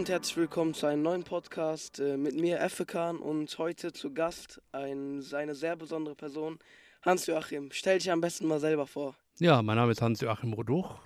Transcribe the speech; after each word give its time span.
und 0.00 0.08
herzlich 0.08 0.38
willkommen 0.38 0.72
zu 0.72 0.86
einem 0.86 1.02
neuen 1.02 1.24
Podcast 1.24 2.00
äh, 2.00 2.16
mit 2.16 2.34
mir, 2.34 2.58
Efekan, 2.58 3.18
und 3.18 3.58
heute 3.58 3.92
zu 3.92 4.14
Gast 4.14 4.62
ein, 4.72 5.22
eine 5.34 5.54
sehr 5.54 5.76
besondere 5.76 6.14
Person, 6.14 6.58
Hans-Joachim. 7.02 7.68
Stell 7.70 7.98
dich 7.98 8.10
am 8.10 8.22
besten 8.22 8.46
mal 8.46 8.60
selber 8.60 8.86
vor. 8.86 9.14
Ja, 9.40 9.60
mein 9.60 9.76
Name 9.76 9.92
ist 9.92 10.00
Hans-Joachim 10.00 10.54
Roduch, 10.54 11.00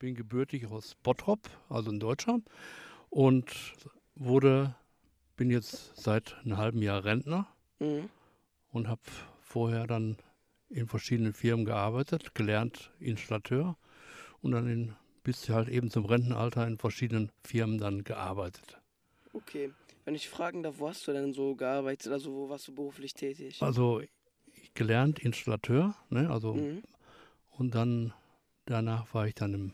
bin 0.00 0.16
gebürtig 0.16 0.66
aus 0.66 0.96
Bottrop, 1.04 1.38
also 1.68 1.92
in 1.92 2.00
Deutschland, 2.00 2.48
und 3.10 3.46
wurde, 4.16 4.74
bin 5.36 5.48
jetzt 5.48 5.94
seit 5.94 6.34
einem 6.44 6.56
halben 6.56 6.82
Jahr 6.82 7.04
Rentner 7.04 7.46
Mhm. 7.78 8.10
und 8.72 8.88
habe 8.88 9.02
vorher 9.40 9.86
dann 9.86 10.16
in 10.68 10.88
verschiedenen 10.88 11.32
Firmen 11.32 11.64
gearbeitet, 11.64 12.34
gelernt 12.34 12.90
Installateur 12.98 13.76
und 14.40 14.50
dann 14.50 14.68
in, 14.68 14.96
bis 15.22 15.48
halt 15.48 15.68
eben 15.68 15.90
zum 15.90 16.04
Rentenalter 16.04 16.66
in 16.66 16.78
verschiedenen 16.78 17.30
Firmen 17.44 17.78
dann 17.78 18.04
gearbeitet. 18.04 18.80
Okay. 19.32 19.70
Wenn 20.04 20.14
ich 20.14 20.28
fragen 20.28 20.62
darf, 20.62 20.78
wo 20.78 20.88
hast 20.88 21.06
du 21.06 21.12
denn 21.12 21.32
so 21.32 21.54
gearbeitet? 21.54 22.12
Also 22.12 22.34
wo 22.34 22.48
warst 22.48 22.68
du 22.68 22.74
beruflich 22.74 23.14
tätig? 23.14 23.62
Also 23.62 24.00
ich 24.00 24.74
gelernt 24.74 25.18
Installateur, 25.20 25.94
ne, 26.10 26.30
also 26.30 26.54
Mhm. 26.54 26.82
und 27.50 27.74
dann 27.74 28.12
danach 28.66 29.12
war 29.14 29.26
ich 29.26 29.34
dann 29.34 29.54
im, 29.54 29.72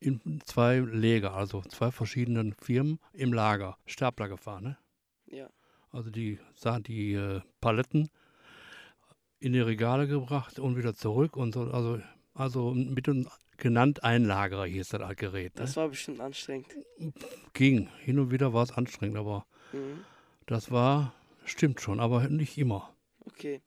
in 0.00 0.40
zwei 0.44 0.78
Lager, 0.78 1.34
also 1.34 1.62
zwei 1.62 1.90
verschiedenen 1.90 2.52
Firmen 2.54 2.98
im 3.12 3.32
Lager, 3.32 3.76
Stapler 3.86 4.28
gefahren, 4.28 4.64
ne? 4.64 4.78
Ja. 5.26 5.50
Also 5.90 6.10
die 6.10 6.38
Sachen, 6.54 6.82
die 6.82 7.14
äh, 7.14 7.40
Paletten 7.60 8.10
in 9.40 9.52
die 9.52 9.60
Regale 9.60 10.06
gebracht 10.06 10.58
und 10.58 10.76
wieder 10.76 10.94
zurück 10.94 11.36
und 11.36 11.54
so, 11.54 11.62
also, 11.70 12.00
also 12.38 12.72
mit 12.72 13.08
uns 13.08 13.28
genannt 13.56 14.04
Einlagerer 14.04 14.66
hieß 14.66 14.88
das 14.90 15.16
Gerät. 15.16 15.54
Ne? 15.56 15.62
Das 15.62 15.76
war 15.76 15.88
bestimmt 15.88 16.20
anstrengend. 16.20 16.68
Ging. 17.52 17.88
Hin 18.00 18.18
und 18.18 18.30
wieder 18.30 18.52
war 18.52 18.62
es 18.62 18.72
anstrengend, 18.72 19.18
aber 19.18 19.46
Mhm. 19.72 20.04
das 20.46 20.70
war, 20.70 21.14
stimmt 21.44 21.80
schon, 21.80 22.00
aber 22.00 22.28
nicht 22.28 22.56
immer. 22.56 22.94
Okay. 23.26 23.60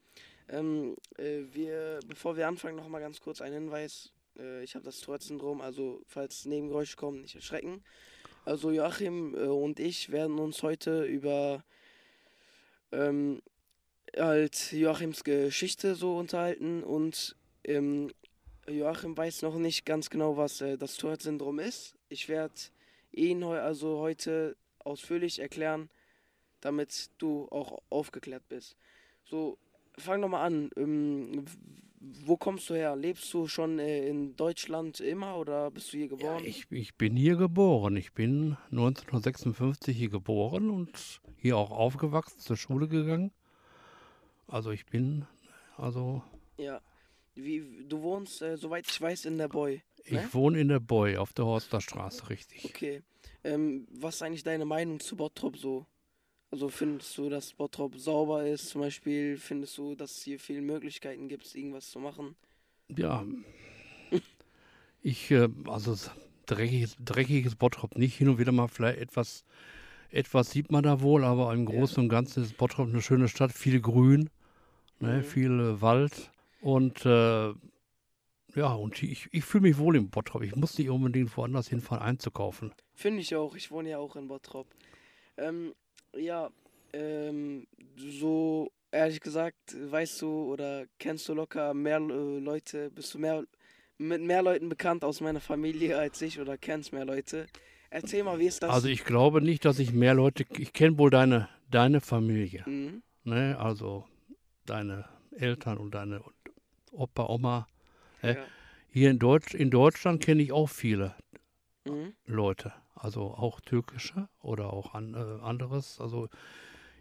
Ähm, 0.50 0.95
äh, 1.17 1.41
wir, 1.52 2.00
bevor 2.08 2.36
wir 2.36 2.47
anfangen, 2.47 2.75
noch 2.78 2.88
mal 2.88 3.00
ganz 3.00 3.22
kurz 3.22 3.41
ein 3.41 3.53
Hinweis. 3.53 4.11
Äh, 4.38 4.63
ich 4.63 4.75
habe 4.75 4.85
das 4.85 5.00
Tourette-Syndrom, 5.00 5.61
also 5.61 6.02
falls 6.08 6.45
Nebengeräusche 6.45 6.97
kommen, 6.97 7.22
nicht 7.22 7.35
erschrecken. 7.35 7.83
Also 8.44 8.72
Joachim 8.72 9.35
äh, 9.35 9.44
und 9.45 9.80
ich 9.80 10.11
werden 10.11 10.39
uns 10.39 10.63
heute 10.63 11.03
über 11.06 11.63
ähm, 12.91 13.41
halt 14.17 14.72
Joachims 14.73 15.23
Geschichte 15.23 15.95
so 15.95 16.17
unterhalten 16.17 16.83
und 16.83 17.35
ähm, 17.63 18.11
Joachim 18.72 19.16
weiß 19.17 19.41
noch 19.44 19.55
nicht 19.55 19.86
ganz 19.86 20.09
genau, 20.09 20.38
was 20.38 20.61
äh, 20.61 20.77
das 20.77 20.95
Tourette-Syndrom 20.97 21.59
ist. 21.59 21.95
Ich 22.09 22.27
werde 22.30 22.53
ihn 23.11 23.44
heu 23.45 23.59
also 23.59 24.00
heute 24.00 24.55
ausführlich 24.80 25.39
erklären, 25.39 25.89
damit 26.61 27.11
du 27.17 27.47
auch 27.52 27.81
aufgeklärt 27.89 28.47
bist. 28.50 28.75
So, 29.25 29.58
fang 29.97 30.22
doch 30.22 30.30
mal 30.30 30.44
an. 30.44 30.69
Ähm, 30.75 31.45
wo 32.00 32.36
kommst 32.36 32.69
du 32.69 32.73
her? 32.73 32.95
Lebst 32.95 33.31
du 33.33 33.47
schon 33.47 33.78
äh, 33.78 34.08
in 34.08 34.36
Deutschland 34.36 35.00
immer 35.00 35.38
oder 35.38 35.69
bist 35.69 35.94
du 35.94 35.97
hier 35.97 36.08
Ja, 36.08 36.09
geboren? 36.09 36.44
ich, 36.45 36.66
ich 36.72 36.95
bin 36.95 37.16
hier 37.16 37.35
geboren. 37.35 37.95
Ich 37.95 38.13
bin 38.13 38.58
1956 38.72 39.95
hier 39.95 40.09
geboren 40.09 40.69
und 40.72 41.22
hier 41.38 41.58
auch 41.58 41.69
aufgewachsen, 41.72 42.39
zur 42.39 42.58
Schule 42.58 42.88
gegangen. 42.88 43.31
Also 44.47 44.72
ich 44.72 44.85
bin, 44.88 45.25
also 45.78 46.23
Ja. 46.58 46.81
Wie, 47.36 47.86
du 47.88 48.02
wohnst, 48.02 48.42
äh, 48.42 48.58
soweit 48.58 48.88
ich 48.90 49.00
weiß, 49.00 49.26
in 49.26 49.38
der 49.38 49.48
Boy. 49.48 49.82
ich 50.04 50.12
Ne? 50.12 50.30
wohne 50.34 50.60
in 50.60 50.68
der 50.68 50.80
Boy 50.80 51.18
auf 51.18 51.34
der 51.34 51.46
Horsterstraße, 51.46 52.30
richtig. 52.30 52.66
Okay. 52.66 53.02
Ähm, 53.44 53.88
was 53.92 54.16
ist 54.16 54.22
eigentlich 54.22 54.44
deine 54.44 54.66
Meinung 54.66 55.00
zu 55.00 55.16
Bottrop 55.16 55.58
so? 55.58 55.86
Also 56.52 56.68
findest 56.68 57.18
du, 57.18 57.30
dass 57.30 57.53
Bottrop 57.53 57.97
sauber 57.97 58.46
ist? 58.46 58.68
Zum 58.70 58.81
Beispiel 58.81 59.38
findest 59.38 59.78
du, 59.78 59.96
dass 59.96 60.12
es 60.18 60.24
hier 60.24 60.40
viele 60.40 60.62
Möglichkeiten 60.62 61.30
gibt, 61.30 61.53
irgendwas 61.56 61.90
zu 61.90 62.00
machen? 62.00 62.36
Ja, 62.90 63.25
ich, 65.02 65.31
äh, 65.31 65.47
also 65.66 65.96
dreckiges, 66.46 66.97
dreckiges 67.00 67.56
Bottrop 67.56 67.97
nicht. 67.97 68.18
Hin 68.18 68.30
und 68.30 68.38
wieder 68.38 68.52
mal 68.52 68.68
vielleicht 68.68 69.00
etwas, 69.00 69.46
etwas 70.12 70.52
sieht 70.52 70.72
man 70.72 70.84
da 70.84 71.02
wohl, 71.02 71.24
aber 71.24 71.53
im 71.53 71.62
Ja. 71.62 71.66
Großen 71.68 72.03
und 72.03 72.09
Ganzen 72.09 72.44
ist 72.44 72.58
Bottrop 72.58 72.90
eine 72.90 73.02
schöne 73.02 73.30
Stadt, 73.30 73.52
viel 73.53 73.80
Grün, 73.80 74.30
ne, 75.00 75.20
Mhm. 75.20 75.24
viel 75.24 75.59
äh, 75.59 75.81
Wald 75.81 76.31
und 76.61 77.05
äh, 77.05 77.53
ja, 78.55 78.73
und 78.73 79.01
ich, 79.01 79.27
ich 79.31 79.44
fühle 79.45 79.61
mich 79.63 79.77
wohl 79.77 79.95
im 79.95 80.09
Bottrop. 80.09 80.44
Ich 80.44 80.55
muss 80.55 80.77
nicht 80.77 80.89
unbedingt 80.89 81.35
woanders 81.38 81.67
hinfahren 81.69 82.03
einzukaufen. 82.03 82.73
Finde 82.94 83.22
ich 83.22 83.35
auch. 83.35 83.55
Ich 83.55 83.72
wohne 83.72 83.89
ja 83.91 83.97
auch 83.97 84.16
in 84.16 84.27
Bottrop. 84.27 84.67
Ähm, 85.38 85.73
ja, 86.16 86.49
ähm, 86.94 87.66
so 87.95 88.69
ehrlich 88.91 89.22
gesagt, 89.22 89.75
weißt 89.89 90.22
du 90.22 90.51
oder 90.51 90.85
kennst 90.99 91.29
du 91.29 91.33
locker 91.33 91.73
mehr 91.73 91.97
äh, 91.97 92.39
Leute, 92.39 92.89
bist 92.91 93.13
du 93.13 93.19
mehr 93.19 93.45
mit 93.97 94.22
mehr 94.22 94.41
Leuten 94.41 94.67
bekannt 94.67 95.03
aus 95.05 95.22
meiner 95.22 95.39
Familie 95.39 95.97
als 95.97 96.22
ich 96.22 96.39
oder 96.41 96.57
kennst 96.57 96.91
mehr 96.91 97.05
Leute? 97.05 97.47
Erzähl 97.89 98.23
mal, 98.23 98.39
wie 98.39 98.47
ist 98.47 98.63
das? 98.63 98.69
Also 98.72 98.88
ich 98.88 99.03
glaube 99.05 99.41
nicht, 99.41 99.63
dass 99.63 99.78
ich 99.79 99.93
mehr 99.93 100.13
Leute, 100.13 100.45
ich 100.57 100.73
kenne 100.73 100.97
wohl 100.97 101.09
deine, 101.09 101.47
deine 101.69 102.01
Familie, 102.01 102.63
Mhm. 102.66 103.03
ne, 103.23 103.57
also 103.59 104.05
deine 104.66 105.05
Eltern 105.38 105.78
und 105.78 105.91
deine 105.93 106.22
Opa, 106.91 107.25
Oma. 107.28 107.68
Hä? 108.22 108.34
Ja. 108.34 108.46
Hier 108.94 109.09
in, 109.09 109.19
Deutsch, 109.19 109.53
in 109.53 109.69
Deutschland 109.69 110.22
kenne 110.22 110.41
ich 110.44 110.52
auch 110.52 110.69
viele 110.69 111.16
Mhm. 111.85 112.13
Leute, 112.25 112.74
also 112.94 113.34
auch 113.34 113.59
türkische 113.62 114.29
oder 114.41 114.72
auch 114.72 114.94
an, 114.94 115.16
äh, 115.16 115.44
anderes. 115.44 116.00
Also 116.00 116.29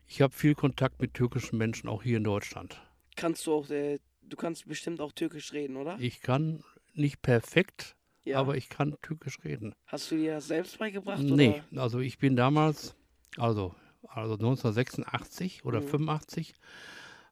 ich 0.07 0.23
habe 0.23 0.33
viel 0.33 0.55
Kontakt 0.55 1.01
mit 1.03 1.13
türkischen 1.15 1.59
Menschen 1.59 1.89
auch 1.89 2.03
hier 2.03 2.17
in 2.17 2.25
Deutschland. 2.25 2.81
Kannst 3.17 3.47
du 3.47 3.53
auch, 3.53 3.69
äh, 3.69 3.99
du 4.23 4.37
kannst 4.37 4.67
bestimmt 4.67 5.01
auch 5.01 5.13
Türkisch 5.13 5.53
reden, 5.53 5.77
oder? 5.77 5.99
Ich 5.99 6.21
kann 6.23 6.65
nicht 6.95 7.21
perfekt, 7.21 7.95
Ja. 8.25 8.39
aber 8.39 8.57
ich 8.57 8.69
kann 8.69 8.97
türkisch 9.03 9.39
reden. 9.45 9.75
Hast 9.87 10.11
du 10.11 10.17
dir 10.17 10.35
das 10.35 10.47
selbst 10.47 10.79
beigebracht? 10.79 11.23
Nee, 11.23 11.63
Oder? 11.73 11.83
also 11.83 11.99
ich 11.99 12.19
bin 12.19 12.37
damals, 12.37 12.95
also, 13.37 13.75
also 14.09 14.35
1986 14.37 15.65
oder 15.65 15.81
Mhm. 15.83 15.89
85, 15.89 16.55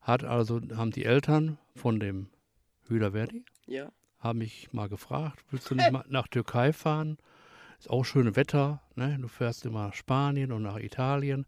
hat 0.03 0.25
also, 0.25 0.61
haben 0.77 0.91
die 0.91 1.05
Eltern 1.05 1.59
von 1.75 1.99
dem 2.01 2.29
Hüder 2.89 3.13
Verdi, 3.13 3.45
Ja. 3.67 3.91
haben 4.19 4.39
mich 4.39 4.73
mal 4.73 4.89
gefragt, 4.89 5.45
willst 5.51 5.71
du 5.71 5.75
nicht 5.77 5.91
mal 5.93 6.05
nach 6.09 6.29
Türkei 6.29 6.73
fahren? 6.73 7.19
Ist 7.79 7.91
auch 7.91 8.05
schönes 8.05 8.35
Wetter, 8.37 8.83
ne? 8.97 9.17
Du 9.21 9.29
fährst 9.29 9.65
immer 9.65 9.87
nach 9.87 9.95
Spanien 9.95 10.51
und 10.53 10.63
nach 10.63 10.79
Italien. 10.79 11.47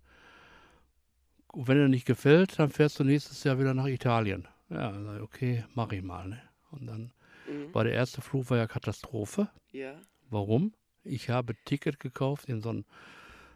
Und 1.52 1.66
wenn 1.66 1.76
dir 1.78 1.88
nicht 1.88 2.06
gefällt, 2.06 2.58
dann 2.58 2.70
fährst 2.70 3.00
du 3.00 3.04
nächstes 3.04 3.42
Jahr 3.42 3.58
wieder 3.58 3.74
nach 3.74 3.86
Italien. 3.86 4.46
Ja, 4.68 5.20
okay, 5.22 5.64
mach 5.74 5.90
ich 5.90 6.02
mal, 6.02 6.28
ne? 6.28 6.40
Und 6.70 6.86
dann 6.86 7.12
Mhm. 7.48 7.74
war 7.74 7.82
der 7.82 7.94
erste 7.94 8.20
Flug 8.20 8.48
war 8.50 8.58
ja 8.58 8.68
Katastrophe. 8.68 9.48
Ja. 9.72 10.00
Warum? 10.28 10.72
Ich 11.02 11.30
habe 11.30 11.54
Ticket 11.64 11.98
gekauft 11.98 12.48
in 12.48 12.60
so 12.62 12.72
ein, 12.72 12.84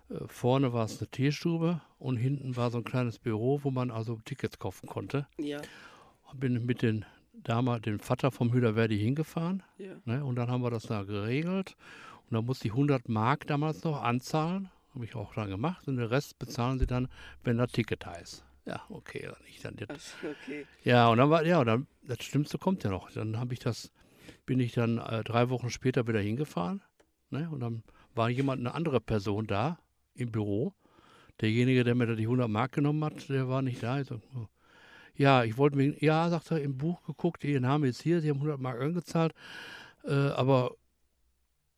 äh, 0.09 0.27
vorne 0.27 0.72
war 0.72 0.87
es 0.87 0.99
eine 0.99 1.09
Teestube 1.09 1.81
und 1.99 2.16
hinten 2.16 2.56
war 2.56 2.72
so 2.72 2.78
ein 2.78 2.84
kleines 2.84 3.21
Büro, 3.21 3.61
wo 3.62 3.71
man 3.71 3.93
also 3.93 4.19
Tickets 4.25 4.59
kaufen 4.59 4.89
konnte. 4.89 5.28
Ja. 5.39 5.61
Und 6.33 6.41
bin 6.41 6.66
mit 6.66 6.83
den 6.83 7.05
damals 7.43 7.83
dem 7.83 8.00
Vater 8.00 8.31
vom 8.31 8.53
Hüder 8.53 8.75
Verdi 8.75 8.99
hingefahren 8.99 9.62
Ja. 9.78 9.95
ne, 10.05 10.25
und 10.25 10.37
dann 10.37 10.50
haben 10.50 10.62
wir 10.62 10.71
das 10.71 10.84
da 10.84 11.03
geregelt 11.03 11.77
und 12.28 12.34
dann 12.34 12.47
musste 12.47 12.69
ich 12.69 12.72
100 12.72 13.09
Mark 13.09 13.47
damals 13.47 13.84
noch 13.84 14.03
anzahlen, 14.03 14.71
habe 14.95 15.05
ich 15.05 15.15
auch 15.15 15.34
dann 15.34 15.50
gemacht 15.50 15.87
und 15.89 15.97
den 15.97 16.06
Rest 16.06 16.39
bezahlen 16.39 16.78
sie 16.78 16.87
dann, 16.87 17.09
wenn 17.43 17.59
das 17.59 17.72
Ticket 17.72 18.06
heißt. 18.06 18.45
Ja, 18.67 18.83
okay, 18.89 19.22
dann 19.27 19.37
ich 19.47 19.61
dann 19.61 19.77
Ach, 19.89 20.25
okay. 20.25 20.67
ja, 20.84 21.09
und 21.09 21.19
dann 21.19 21.28
war, 21.28 21.45
ja, 21.45 21.61
und 21.61 21.67
dann, 21.67 21.87
das 22.03 22.22
Schlimmste 22.22 22.56
kommt 22.59 22.83
ja 22.83 22.91
noch. 22.91 23.11
Dann 23.11 23.39
habe 23.39 23.53
ich 23.53 23.61
das, 23.61 23.93
bin 24.47 24.59
ich 24.59 24.72
dann 24.72 24.99
äh, 24.99 25.22
drei 25.22 25.51
Wochen 25.51 25.69
später 25.69 26.07
wieder 26.07 26.21
hingefahren. 26.21 26.83
Ne? 27.28 27.48
Und 27.51 27.60
dann 27.60 27.83
war 28.15 28.30
jemand, 28.30 28.60
eine 28.60 28.75
andere 28.75 29.01
Person 29.01 29.47
da 29.47 29.78
im 30.15 30.33
Büro. 30.33 30.72
Derjenige, 31.41 31.84
der 31.84 31.95
mir 31.95 32.07
da 32.07 32.15
die 32.15 32.22
100 32.22 32.48
Mark 32.48 32.72
genommen 32.72 33.04
hat, 33.04 33.28
der 33.28 33.48
war 33.48 33.60
nicht 33.60 33.83
da. 33.83 34.01
Ich 34.01 34.07
so, 34.07 34.21
oh. 34.34 34.47
Ja, 35.16 35.45
ich 35.45 35.57
wollte 35.57 35.77
mir, 35.77 35.95
ja, 36.03 36.28
sagt 36.28 36.51
er, 36.51 36.61
im 36.61 36.77
Buch 36.77 37.03
geguckt, 37.05 37.45
Ihr 37.45 37.61
Name 37.61 37.87
ist 37.89 38.03
hier, 38.03 38.21
Sie 38.21 38.31
haben 38.31 38.39
100 38.39 38.61
Mark 38.61 38.81
eingezahlt. 38.81 39.33
Äh, 40.05 40.13
aber 40.13 40.72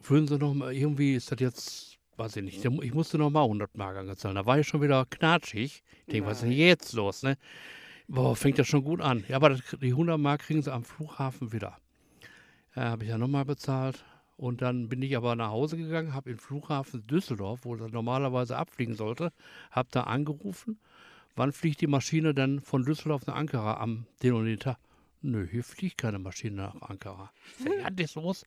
würden 0.03 0.27
Sie 0.27 0.38
noch 0.38 0.55
mal, 0.55 0.73
irgendwie 0.73 1.15
ist 1.15 1.31
das 1.31 1.41
jetzt, 1.41 1.99
weiß 2.17 2.37
ich 2.37 2.44
nicht, 2.44 2.65
ich 2.65 2.94
musste 2.94 3.19
noch 3.19 3.31
mal 3.31 3.43
100 3.43 3.77
Mark 3.77 3.97
angezahlt. 3.97 4.37
Da 4.37 4.47
war 4.47 4.59
ich 4.59 4.67
schon 4.67 4.81
wieder 4.81 5.05
knatschig. 5.11 5.83
Ich 6.06 6.12
denke, 6.12 6.29
was 6.29 6.38
ist 6.38 6.44
denn 6.44 6.53
jetzt 6.53 6.93
los, 6.94 7.23
ne? 7.23 7.37
Boah, 8.09 8.37
fängt 8.37 8.59
das 8.59 8.69
schon 8.69 8.85
gut 8.85 9.00
an. 9.00 9.25
Ja, 9.29 9.37
aber 9.37 9.50
das, 9.50 9.61
die 9.81 9.91
100 9.91 10.19
Mark 10.19 10.43
kriegen 10.43 10.62
sie 10.62 10.73
am 10.73 10.85
Flughafen 10.85 11.53
wieder. 11.53 11.77
Ja, 12.75 12.85
habe 12.91 13.05
ich 13.05 13.11
ja 13.11 13.19
nochmal 13.19 13.44
bezahlt. 13.44 14.05
Und 14.37 14.62
dann 14.62 14.88
bin 14.88 15.03
ich 15.03 15.17
aber 15.17 15.35
nach 15.35 15.50
Hause 15.50 15.77
gegangen, 15.77 16.15
habe 16.15 16.31
im 16.31 16.38
Flughafen 16.38 17.06
Düsseldorf, 17.06 17.65
wo 17.65 17.75
er 17.75 17.88
normalerweise 17.88 18.56
abfliegen 18.56 18.94
sollte, 18.94 19.33
habe 19.71 19.88
da 19.91 20.03
angerufen. 20.03 20.79
Wann 21.37 21.53
fliegt 21.53 21.81
die 21.81 21.87
Maschine 21.87 22.35
denn 22.35 22.61
von 22.61 22.85
Düsseldorf 22.85 23.27
nach 23.27 23.37
Ankara 23.37 23.79
am 23.81 24.06
den 24.23 24.33
und 24.33 24.47
den 24.47 24.59
Tag? 24.59 24.79
Nö, 25.23 25.47
hier 25.47 25.65
fliegt 25.65 25.99
keine 25.99 26.19
Maschine 26.19 26.56
nach 26.56 26.83
Ankara. 26.83 27.31
Ja, 27.65 27.91
das 27.91 28.06
ist 28.06 28.15
los. 28.17 28.44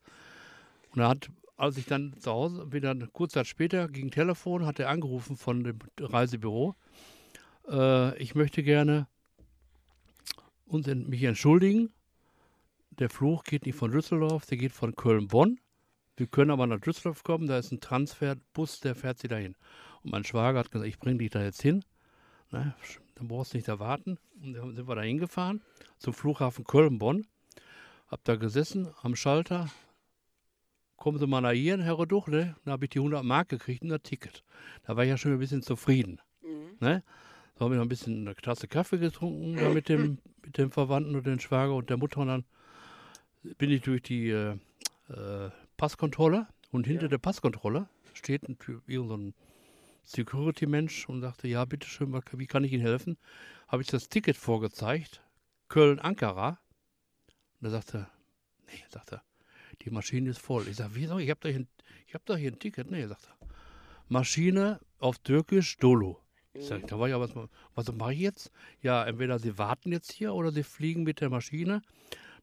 Und 0.92 1.00
er 1.00 1.08
hat 1.08 1.30
als 1.60 1.76
ich 1.76 1.84
dann 1.84 2.14
zu 2.18 2.30
Hause, 2.30 2.72
wieder 2.72 2.94
kurze 3.08 3.34
Zeit 3.34 3.46
später, 3.46 3.86
ging 3.86 4.10
Telefon, 4.10 4.64
hat 4.64 4.78
er 4.80 4.88
angerufen 4.88 5.36
von 5.36 5.62
dem 5.62 5.78
Reisebüro. 6.00 6.74
Äh, 7.68 8.16
ich 8.16 8.34
möchte 8.34 8.62
gerne 8.62 9.06
uns, 10.64 10.86
mich 10.86 11.22
entschuldigen. 11.22 11.90
Der 12.98 13.10
Fluch 13.10 13.44
geht 13.44 13.66
nicht 13.66 13.76
von 13.76 13.90
Düsseldorf, 13.90 14.46
der 14.46 14.56
geht 14.56 14.72
von 14.72 14.96
Köln-Bonn. 14.96 15.60
Wir 16.16 16.26
können 16.28 16.50
aber 16.50 16.66
nach 16.66 16.80
Düsseldorf 16.80 17.22
kommen, 17.24 17.46
da 17.46 17.58
ist 17.58 17.72
ein 17.72 17.80
Transferbus, 17.80 18.80
der 18.80 18.94
fährt 18.94 19.18
sie 19.18 19.28
dahin. 19.28 19.54
Und 20.02 20.12
mein 20.12 20.24
Schwager 20.24 20.60
hat 20.60 20.70
gesagt, 20.70 20.88
ich 20.88 20.98
bringe 20.98 21.18
dich 21.18 21.30
da 21.30 21.42
jetzt 21.42 21.60
hin. 21.60 21.84
Ne, 22.52 22.74
dann 23.14 23.28
brauchst 23.28 23.52
du 23.52 23.58
nicht 23.58 23.68
erwarten. 23.68 24.18
Und 24.42 24.54
dann 24.54 24.74
sind 24.74 24.88
wir 24.88 24.94
da 24.94 25.02
hingefahren 25.02 25.62
zum 25.98 26.14
Flughafen 26.14 26.64
Köln-Bonn. 26.64 27.26
Hab 28.08 28.24
da 28.24 28.36
gesessen 28.36 28.88
am 29.02 29.14
Schalter, 29.14 29.70
kommen 30.96 31.18
Sie 31.18 31.26
mal 31.26 31.40
nach 31.40 31.52
hier, 31.52 31.80
Herr 31.80 31.98
Reduchle. 31.98 32.56
Dann 32.64 32.72
habe 32.72 32.86
ich 32.86 32.90
die 32.90 32.98
100 32.98 33.24
Mark 33.24 33.48
gekriegt 33.48 33.82
und 33.82 33.92
ein 33.92 34.02
Ticket. 34.02 34.42
Da 34.84 34.96
war 34.96 35.04
ich 35.04 35.10
ja 35.10 35.16
schon 35.16 35.32
ein 35.32 35.38
bisschen 35.38 35.62
zufrieden. 35.62 36.20
Mhm. 36.42 36.76
Ne? 36.80 37.02
So 37.56 37.64
habe 37.64 37.74
ich 37.74 37.78
noch 37.78 37.84
ein 37.84 37.88
bisschen 37.88 38.26
eine 38.26 38.34
Tasse 38.34 38.68
Kaffee 38.68 38.98
getrunken 38.98 39.74
mit, 39.74 39.88
dem, 39.88 40.18
mit 40.44 40.58
dem 40.58 40.70
Verwandten 40.70 41.14
und 41.14 41.26
dem 41.26 41.38
Schwager 41.38 41.74
und 41.74 41.88
der 41.88 41.98
Mutter. 41.98 42.20
Und 42.20 42.28
dann 42.28 42.44
bin 43.58 43.70
ich 43.70 43.82
durch 43.82 44.02
die 44.02 44.30
äh, 44.30 44.56
äh, 45.08 45.50
Passkontrolle 45.76 46.48
und 46.72 46.86
hinter 46.86 47.04
ja. 47.04 47.08
der 47.08 47.18
Passkontrolle 47.18 47.88
steht 48.14 48.42
ein, 48.48 48.56
so 48.86 49.16
ein 49.16 49.34
Security-Mensch 50.10 51.08
und 51.08 51.20
sagte, 51.20 51.48
ja, 51.48 51.64
bitteschön, 51.64 52.12
wie 52.32 52.46
kann 52.46 52.64
ich 52.64 52.72
Ihnen 52.72 52.82
helfen? 52.82 53.16
Habe 53.68 53.82
ich 53.82 53.88
das 53.88 54.08
Ticket 54.08 54.36
vorgezeigt, 54.36 55.22
Köln-Ankara. 55.68 56.58
Und 57.60 57.66
er 57.66 57.70
sagte, 57.70 58.08
nee, 58.66 58.82
sagt 58.88 59.12
er, 59.12 59.22
die 59.82 59.90
Maschine 59.90 60.30
ist 60.30 60.40
voll. 60.40 60.66
Ich 60.68 60.76
sage, 60.76 60.94
wieso? 60.94 61.18
Ich 61.18 61.30
habe 61.30 61.40
doch, 61.40 62.14
hab 62.14 62.26
doch 62.26 62.36
hier 62.36 62.52
ein 62.52 62.58
Ticket. 62.58 62.90
Nee, 62.90 63.06
sagt 63.06 63.28
er. 63.28 63.48
Maschine 64.08 64.80
auf 64.98 65.18
Türkisch 65.18 65.76
Dolo. 65.76 66.20
Ich 66.52 66.66
sage, 66.66 66.84
da 66.86 66.98
war 66.98 67.08
ja 67.08 67.20
was, 67.20 67.30
was 67.74 67.92
mache 67.92 68.12
ich 68.12 68.20
jetzt? 68.20 68.50
Ja, 68.82 69.04
entweder 69.04 69.38
Sie 69.38 69.56
warten 69.56 69.92
jetzt 69.92 70.10
hier 70.10 70.34
oder 70.34 70.50
Sie 70.50 70.64
fliegen 70.64 71.04
mit 71.04 71.20
der 71.20 71.30
Maschine 71.30 71.82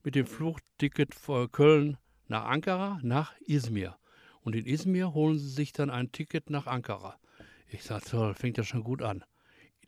mit 0.04 0.16
dem 0.16 0.26
Flugticket 0.26 1.14
von 1.14 1.52
Köln 1.52 1.98
nach 2.28 2.46
Ankara, 2.46 3.00
nach 3.04 3.34
Izmir. 3.42 3.98
Und 4.40 4.56
in 4.56 4.66
Izmir 4.66 5.14
holen 5.14 5.38
Sie 5.38 5.50
sich 5.50 5.74
dann 5.74 5.90
ein 5.90 6.14
Ticket 6.14 6.50
nach 6.50 6.68
Ankara. 6.68 7.20
Ich 7.70 7.84
sage, 7.84 8.06
toll, 8.06 8.34
fängt 8.34 8.58
ja 8.58 8.64
schon 8.64 8.84
gut 8.84 9.02
an. 9.02 9.24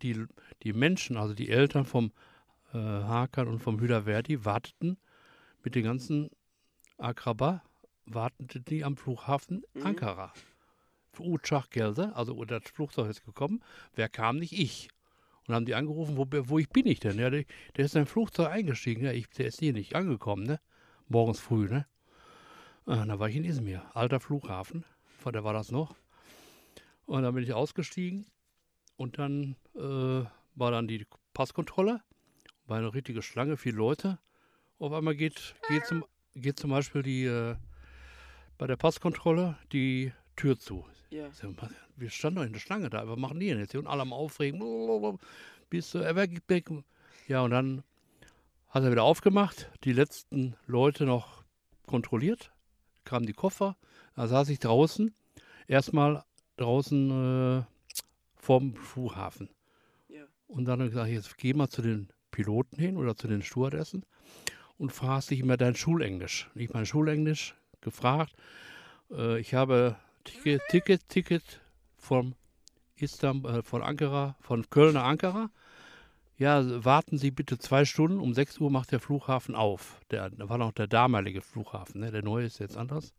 Die, 0.02 0.26
die 0.64 0.74
Menschen, 0.74 1.18
also 1.18 1.34
die 1.34 1.50
Eltern 1.50 1.86
vom 1.86 2.12
äh, 2.74 2.78
Hakan 2.78 3.48
und 3.48 3.60
vom 3.60 3.80
Hüderverdi, 3.80 4.46
warteten 4.46 4.98
mit 5.64 5.76
den 5.76 5.84
ganzen 5.84 6.30
Akraba 6.98 7.64
warteten 8.06 8.66
die 8.66 8.84
am 8.84 8.98
Flughafen 8.98 9.64
mhm. 9.74 9.86
Ankara. 9.86 10.34
Für 11.12 11.24
Uçak 11.24 11.80
also 12.14 12.46
das 12.46 12.64
Flugzeug 12.74 13.10
ist 13.10 13.26
gekommen. 13.26 13.62
Wer 13.96 14.10
kam 14.10 14.38
nicht? 14.38 14.54
Ich. 14.54 14.90
Und 15.48 15.56
haben 15.56 15.66
die 15.66 15.76
angerufen, 15.76 16.18
wo, 16.18 16.28
wo 16.32 16.60
ich 16.60 16.70
bin 16.70 16.86
ich 16.86 17.00
denn? 17.00 17.18
Ja, 17.18 17.30
der, 17.30 17.46
der 17.76 17.86
ist 17.86 17.96
in 17.96 18.02
ein 18.02 18.08
Flugzeug 18.08 18.50
eingestiegen. 18.50 19.04
Ja, 19.04 19.12
ich, 19.12 19.28
der 19.30 19.48
ist 19.48 19.60
hier 19.60 19.74
nicht 19.74 19.96
angekommen, 19.96 20.44
ne? 20.44 20.60
Morgens 21.08 21.40
früh, 21.40 21.68
ne? 21.68 21.88
Da 22.86 23.20
war 23.20 23.30
ich 23.30 23.36
in 23.36 23.44
Izmir, 23.44 23.84
alter 23.96 24.20
Flughafen. 24.20 24.86
Der 25.26 25.44
war 25.44 25.54
das 25.54 25.72
noch. 25.72 25.96
Und 27.10 27.24
dann 27.24 27.34
bin 27.34 27.44
ich 27.44 27.54
ausgestiegen 27.54 28.28
und 28.96 29.18
dann 29.18 29.56
äh, 29.76 30.24
war 30.56 30.72
dann 30.72 30.88
die 30.88 31.08
Passkontrolle. 31.34 32.02
War 32.68 32.78
eine 32.78 32.94
richtige 32.94 33.24
Schlange, 33.24 33.58
viele 33.58 33.78
Leute. 33.78 34.20
Auf 34.78 34.94
einmal 34.94 35.16
geht, 35.16 35.56
geht 35.68 35.88
zum 35.88 36.06
geht 36.36 36.60
zum 36.60 36.70
Beispiel 36.70 37.02
die, 37.02 37.24
äh, 37.24 37.56
bei 38.60 38.68
der 38.68 38.76
Passkontrolle 38.76 39.58
die 39.72 40.14
Tür 40.36 40.60
zu. 40.60 40.86
Ja. 41.10 41.30
Wir 41.96 42.12
standen 42.12 42.38
doch 42.38 42.46
in 42.46 42.54
der 42.54 42.60
Schlange 42.60 42.92
da, 42.92 43.08
was 43.08 43.18
machen 43.18 43.40
die 43.40 43.48
denn 43.48 43.58
jetzt? 43.58 43.74
Und 43.74 43.88
alle 43.88 44.04
am 44.04 44.14
Aufregen. 44.14 45.18
Bis 45.72 45.96
er 45.96 46.16
weg. 46.16 46.44
Ja, 47.28 47.42
und 47.42 47.50
dann 47.50 47.84
hat 48.70 48.84
er 48.84 48.92
wieder 48.92 49.04
aufgemacht, 49.04 49.72
die 49.84 49.94
letzten 49.94 50.56
Leute 50.68 51.06
noch 51.06 51.44
kontrolliert, 51.88 52.54
kamen 53.04 53.26
die 53.26 53.34
Koffer, 53.34 53.76
da 54.16 54.28
saß 54.28 54.50
ich 54.50 54.60
draußen, 54.60 55.12
erstmal 55.66 56.24
draußen 56.60 57.60
äh, 57.60 57.64
vorm 58.36 58.76
Flughafen. 58.76 59.50
Ja. 60.08 60.24
Und 60.48 60.66
dann 60.66 60.80
habe 60.80 60.86
ich 60.86 60.92
gesagt, 60.92 61.10
jetzt 61.10 61.38
geh 61.38 61.54
mal 61.54 61.70
zu 61.70 61.82
den 61.82 62.10
Piloten 62.32 62.78
hin 62.78 62.98
oder 62.98 63.16
zu 63.16 63.28
den 63.28 63.42
Stewardessen 63.42 64.06
und 64.78 64.92
fragst 64.92 65.30
dich 65.30 65.40
immer 65.40 65.58
dein 65.58 65.76
Schulenglisch. 65.76 66.50
Ich 66.56 66.74
mein 66.74 66.86
Schulenglisch 66.86 67.56
gefragt. 67.82 68.34
Äh, 69.12 69.40
ich 69.40 69.54
habe 69.54 69.96
Ticket, 70.24 70.62
Ticket, 70.70 71.10
Ticket 71.10 71.62
vom 71.98 72.36
Istanbul, 72.96 73.60
äh, 73.60 73.64
von 73.64 73.82
Ankara, 73.82 74.36
von 74.40 74.70
Köln 74.70 74.94
nach 74.94 75.06
Ankara. 75.06 75.50
Ja, 76.38 76.86
warten 76.86 77.18
Sie 77.18 77.32
bitte 77.32 77.60
zwei 77.60 77.84
Stunden. 77.84 78.20
Um 78.20 78.34
6 78.34 78.60
Uhr 78.60 78.72
macht 78.72 78.94
der 78.94 79.02
Flughafen 79.02 79.56
auf. 79.56 80.00
Der, 80.10 80.30
da 80.30 80.48
war 80.48 80.58
noch 80.58 80.72
der 80.72 80.88
damalige 80.88 81.42
Flughafen, 81.42 82.00
ne? 82.00 82.12
der 82.12 82.24
neue 82.24 82.46
ist 82.46 82.60
jetzt 82.60 82.78
anders. 82.78 83.14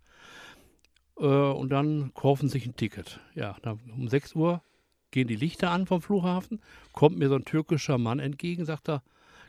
Äh, 1.20 1.25
und 1.25 1.70
dann 1.70 2.12
kaufen 2.14 2.49
Sie 2.49 2.52
sich 2.55 2.67
ein 2.67 2.76
Ticket. 2.76 3.20
Ja, 3.34 3.56
um 3.64 4.08
6 4.08 4.34
Uhr 4.34 4.62
gehen 5.11 5.28
die 5.28 5.37
Lichter 5.37 5.70
an 5.70 5.87
vom 5.87 6.02
Flughafen. 6.02 6.61
Kommt 6.93 7.19
mir 7.19 7.28
so 7.28 7.34
ein 7.37 7.44
türkischer 7.44 7.99
Mann 7.99 8.19
entgegen, 8.19 8.64
sagt 8.64 8.88
er, 8.88 9.02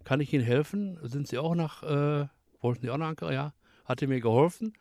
kann 0.04 0.20
ich 0.20 0.34
Ihnen 0.34 0.44
helfen? 0.44 0.98
Sind 1.04 1.28
Sie 1.28 1.38
auch 1.38 1.56
nach, 1.56 1.84
äh, 1.84 2.28
wollten 2.60 2.82
Sie 2.82 2.90
auch 2.90 2.98
nach 2.98 3.10
Ankara? 3.10 3.32
Ja, 3.34 3.54
hat 3.86 4.02
er 4.02 4.08
mir 4.08 4.20
geholfen. 4.20 4.74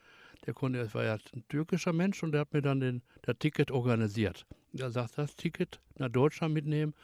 Der 0.46 0.54
konnte, 0.54 0.81
es 0.81 0.94
war 0.94 1.04
ja 1.04 1.19
ein 1.34 1.44
türkischer 1.48 1.92
Mensch 1.92 2.22
und 2.22 2.32
der 2.32 2.42
hat 2.42 2.52
mir 2.54 2.62
dann 2.62 2.81
den, 2.81 3.02
das 3.22 3.37
Ticket 3.38 3.70
organisiert. 3.70 4.46
Er 4.76 4.90
sagt, 4.90 5.19
das 5.19 5.37
Ticket 5.37 5.81
nach 5.96 6.08
Deutschland 6.08 6.54
mitnehmen. 6.54 6.94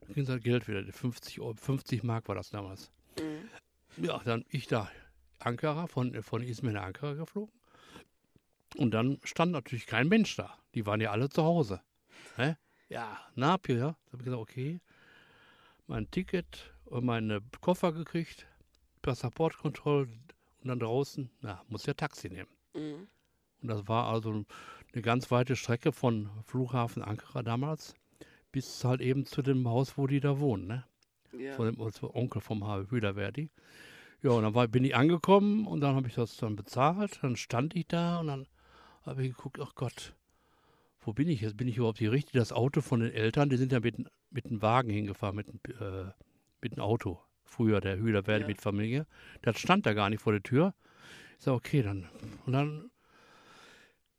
Dann 0.00 0.14
kriegen 0.14 0.26
Sie 0.26 0.32
das 0.32 0.42
Geld 0.42 0.66
wieder. 0.66 0.82
50, 0.90 1.40
50 1.56 2.02
Mark 2.02 2.28
war 2.28 2.34
das 2.34 2.50
damals. 2.50 2.90
Mhm. 3.18 4.04
Ja, 4.04 4.20
dann 4.24 4.44
ich 4.48 4.66
da 4.66 4.90
Ankara, 5.38 5.86
von, 5.86 6.22
von 6.22 6.42
Izmir 6.42 6.72
nach 6.72 6.84
Ankara 6.84 7.14
geflogen. 7.14 7.52
Und 8.76 8.92
dann 8.92 9.18
stand 9.24 9.52
natürlich 9.52 9.86
kein 9.86 10.08
Mensch 10.08 10.36
da. 10.36 10.58
Die 10.74 10.86
waren 10.86 11.00
ja 11.00 11.10
alle 11.10 11.28
zu 11.28 11.42
Hause. 11.42 11.80
Hä? 12.36 12.56
Ja, 12.88 13.18
Napio, 13.34 13.76
ja. 13.76 13.96
Da 14.06 14.12
habe 14.12 14.18
ich 14.18 14.24
gesagt, 14.24 14.42
okay, 14.42 14.80
mein 15.86 16.10
Ticket 16.10 16.74
und 16.84 17.04
meine 17.04 17.40
Koffer 17.60 17.92
gekriegt, 17.92 18.46
Passaportkontrolle 19.02 20.08
und 20.62 20.68
dann 20.68 20.78
draußen, 20.78 21.30
na, 21.40 21.62
muss 21.68 21.86
ja 21.86 21.94
Taxi 21.94 22.28
nehmen. 22.28 22.50
Mhm. 22.74 23.08
Und 23.62 23.68
das 23.68 23.88
war 23.88 24.08
also 24.08 24.44
eine 24.92 25.02
ganz 25.02 25.30
weite 25.30 25.56
Strecke 25.56 25.92
von 25.92 26.30
Flughafen 26.44 27.02
Ankara 27.02 27.42
damals 27.42 27.94
bis 28.56 28.82
halt 28.86 29.02
eben 29.02 29.26
zu 29.26 29.42
dem 29.42 29.68
Haus, 29.68 29.98
wo 29.98 30.06
die 30.06 30.18
da 30.18 30.40
wohnen, 30.40 30.66
ne? 30.66 30.84
Ja. 31.38 31.52
Von 31.52 31.66
dem 31.66 31.78
Onkel 31.78 32.40
vom 32.40 32.66
H. 32.66 32.86
Hüderverdi. 32.88 33.50
Ja, 34.22 34.30
und 34.30 34.44
dann 34.44 34.54
war, 34.54 34.66
bin 34.66 34.82
ich 34.82 34.96
angekommen 34.96 35.66
und 35.66 35.82
dann 35.82 35.94
habe 35.94 36.08
ich 36.08 36.14
das 36.14 36.38
dann 36.38 36.56
bezahlt. 36.56 37.18
Dann 37.20 37.36
stand 37.36 37.76
ich 37.76 37.86
da 37.86 38.20
und 38.20 38.28
dann 38.28 38.46
habe 39.06 39.24
ich 39.24 39.36
geguckt, 39.36 39.58
ach 39.60 39.74
Gott, 39.74 40.14
wo 41.00 41.12
bin 41.12 41.28
ich 41.28 41.40
jetzt? 41.40 41.56
Bin 41.56 41.68
ich 41.68 41.76
überhaupt 41.76 41.98
hier 41.98 42.12
richtig? 42.12 42.32
Das 42.32 42.52
Auto 42.52 42.80
von 42.80 43.00
den 43.00 43.12
Eltern, 43.12 43.48
die 43.48 43.56
sind 43.56 43.72
ja 43.72 43.80
mit, 43.80 43.96
mit 44.30 44.46
einem 44.46 44.62
Wagen 44.62 44.90
hingefahren, 44.90 45.36
mit, 45.36 45.48
äh, 45.80 46.06
mit 46.60 46.72
einem 46.72 46.80
Auto. 46.80 47.20
Früher 47.44 47.80
der 47.80 47.98
Hühler 47.98 48.26
werde 48.26 48.42
ja. 48.42 48.48
mit 48.48 48.60
Familie. 48.60 49.06
Das 49.42 49.58
stand 49.58 49.86
da 49.86 49.92
gar 49.92 50.10
nicht 50.10 50.20
vor 50.20 50.32
der 50.32 50.42
Tür. 50.42 50.74
Ich 51.38 51.44
sage, 51.44 51.56
okay, 51.56 51.82
dann. 51.82 52.08
Und 52.44 52.52
dann 52.52 52.90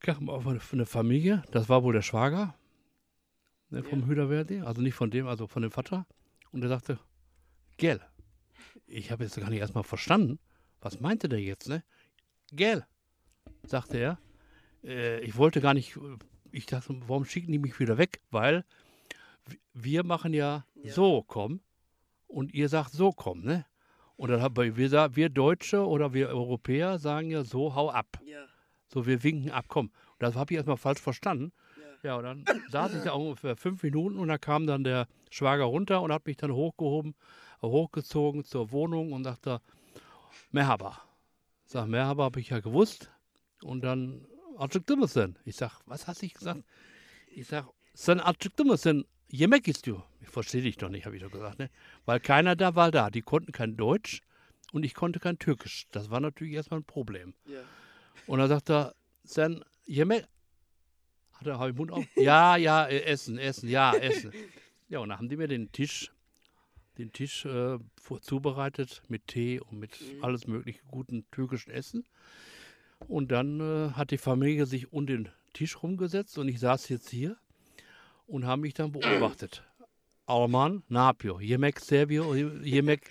kam 0.00 0.30
auf 0.30 0.46
eine 0.46 0.86
Familie, 0.86 1.42
das 1.50 1.68
war 1.68 1.82
wohl 1.82 1.92
der 1.92 2.02
Schwager 2.02 2.54
ne, 3.68 3.82
vom 3.82 4.00
ja. 4.00 4.06
Hühlerverdi, 4.06 4.60
also 4.60 4.80
nicht 4.80 4.94
von 4.94 5.10
dem, 5.10 5.26
also 5.26 5.46
von 5.46 5.62
dem 5.62 5.72
Vater. 5.72 6.06
Und 6.52 6.62
er 6.62 6.68
sagte, 6.68 6.98
Gell. 7.78 8.00
Ich 8.86 9.10
habe 9.10 9.24
jetzt 9.24 9.36
gar 9.36 9.50
nicht 9.50 9.60
erstmal 9.60 9.84
verstanden. 9.84 10.38
Was 10.80 11.00
meinte 11.00 11.28
der 11.28 11.40
jetzt, 11.40 11.68
ne? 11.68 11.84
Gell, 12.52 12.84
sagte 13.64 13.98
er. 13.98 14.18
Äh, 14.84 15.20
ich 15.20 15.36
wollte 15.36 15.60
gar 15.60 15.74
nicht, 15.74 15.98
ich 16.50 16.66
dachte, 16.66 16.94
warum 17.06 17.24
schicken 17.24 17.52
die 17.52 17.58
mich 17.58 17.78
wieder 17.80 17.98
weg? 17.98 18.20
Weil 18.30 18.64
wir 19.72 20.04
machen 20.04 20.34
ja, 20.34 20.64
ja. 20.82 20.92
so, 20.92 21.22
komm 21.26 21.60
und 22.26 22.52
ihr 22.54 22.68
sagt 22.68 22.92
so, 22.92 23.12
komm, 23.12 23.42
ne? 23.42 23.64
Und 24.16 24.30
dann 24.30 24.42
haben 24.42 24.56
wir, 24.56 25.16
wir 25.16 25.28
Deutsche 25.28 25.86
oder 25.86 26.12
wir 26.12 26.28
Europäer 26.28 26.98
sagen 26.98 27.30
ja 27.30 27.44
so, 27.44 27.74
hau 27.74 27.90
ab. 27.90 28.18
Ja. 28.24 28.44
So, 28.88 29.06
wir 29.06 29.22
winken 29.22 29.50
ab, 29.50 29.66
komm. 29.68 29.86
Und 29.86 30.22
das 30.22 30.34
habe 30.34 30.52
ich 30.52 30.56
erstmal 30.56 30.76
falsch 30.76 31.00
verstanden. 31.00 31.52
Ja, 32.02 32.16
und 32.16 32.24
dann 32.24 32.44
saß 32.70 32.94
ich 32.94 33.02
da 33.02 33.12
ungefähr 33.12 33.56
fünf 33.56 33.82
Minuten 33.82 34.18
und 34.18 34.28
da 34.28 34.38
kam 34.38 34.66
dann 34.66 34.84
der 34.84 35.06
Schwager 35.30 35.64
runter 35.64 36.02
und 36.02 36.12
hat 36.12 36.26
mich 36.26 36.36
dann 36.36 36.52
hochgehoben, 36.52 37.14
hochgezogen 37.62 38.44
zur 38.44 38.72
Wohnung 38.72 39.12
und 39.12 39.24
sagte, 39.24 39.60
Merhaba. 40.50 41.02
Ich 41.64 41.72
sag, 41.72 41.86
Merhaba 41.86 42.24
habe 42.24 42.40
ich 42.40 42.50
ja 42.50 42.60
gewusst. 42.60 43.10
Und 43.62 43.82
dann, 43.82 44.26
Acıktı 44.58 44.94
Ich 45.46 45.56
sag, 45.56 45.70
was 45.86 46.08
hast 46.08 46.22
du 46.22 46.26
gesagt? 46.28 46.60
Ich 47.30 47.46
sag, 47.46 47.64
sen 47.94 48.18
acıktı 48.18 48.64
mısın? 48.64 49.04
Yemek 49.32 49.68
istiyor. 49.68 50.02
Ich 50.22 50.28
verstehe 50.36 50.62
dich 50.62 50.80
doch 50.80 50.90
nicht, 50.90 51.06
habe 51.06 51.16
ich 51.16 51.22
doch 51.22 51.32
gesagt. 51.32 51.58
Ne? 51.58 51.68
Weil 52.06 52.20
keiner 52.20 52.58
da 52.58 52.74
war 52.74 52.92
da. 52.92 53.12
Die 53.12 53.22
konnten 53.22 53.52
kein 53.52 53.76
Deutsch 53.76 54.20
und 54.72 54.84
ich 54.84 54.94
konnte 54.94 55.20
kein 55.20 55.38
Türkisch. 55.38 55.86
Das 55.92 56.10
war 56.10 56.20
natürlich 56.20 56.54
erstmal 56.54 56.80
ein 56.80 56.84
Problem. 56.84 57.34
Ja. 57.46 57.60
Und 58.26 58.38
dann 58.40 58.48
sagt 58.48 58.70
er, 58.70 58.94
sen 59.24 59.64
Yemek. 59.86 60.26
Hat 61.34 61.46
er 61.46 61.68
ich 61.68 61.76
Mund 61.76 61.92
auf? 61.92 62.04
Ja, 62.16 62.56
ja, 62.56 62.86
äh, 62.86 63.02
essen, 63.04 63.38
essen, 63.38 63.68
ja, 63.68 63.94
essen. 63.94 64.32
Ja, 64.90 65.00
und 65.00 65.10
dann 65.10 65.18
haben 65.18 65.28
die 65.28 65.36
mir 65.36 65.48
den 65.48 65.70
Tisch, 65.70 66.10
den 66.96 67.12
Tisch 67.12 67.44
äh, 67.44 67.78
vor, 68.00 68.22
zubereitet 68.22 69.02
mit 69.08 69.26
Tee 69.26 69.60
und 69.60 69.78
mit 69.78 70.00
Mhm. 70.00 70.24
alles 70.24 70.46
mögliche 70.46 70.80
guten 70.90 71.30
türkischen 71.30 71.70
Essen. 71.70 72.04
Und 73.06 73.30
dann 73.30 73.60
äh, 73.60 73.90
hat 73.92 74.10
die 74.10 74.18
Familie 74.18 74.66
sich 74.66 74.92
um 74.92 75.06
den 75.06 75.28
Tisch 75.54 75.82
rumgesetzt 75.82 76.36
und 76.38 76.48
ich 76.48 76.60
saß 76.60 76.88
jetzt 76.88 77.08
hier 77.10 77.36
und 78.26 78.46
habe 78.46 78.62
mich 78.62 78.74
dann 78.74 78.92
beobachtet. 78.92 79.62
Alman, 80.26 80.82
Napio, 80.88 81.40
Yemek 81.40 81.80
Serbio, 81.80 82.34
Yemek 82.34 83.10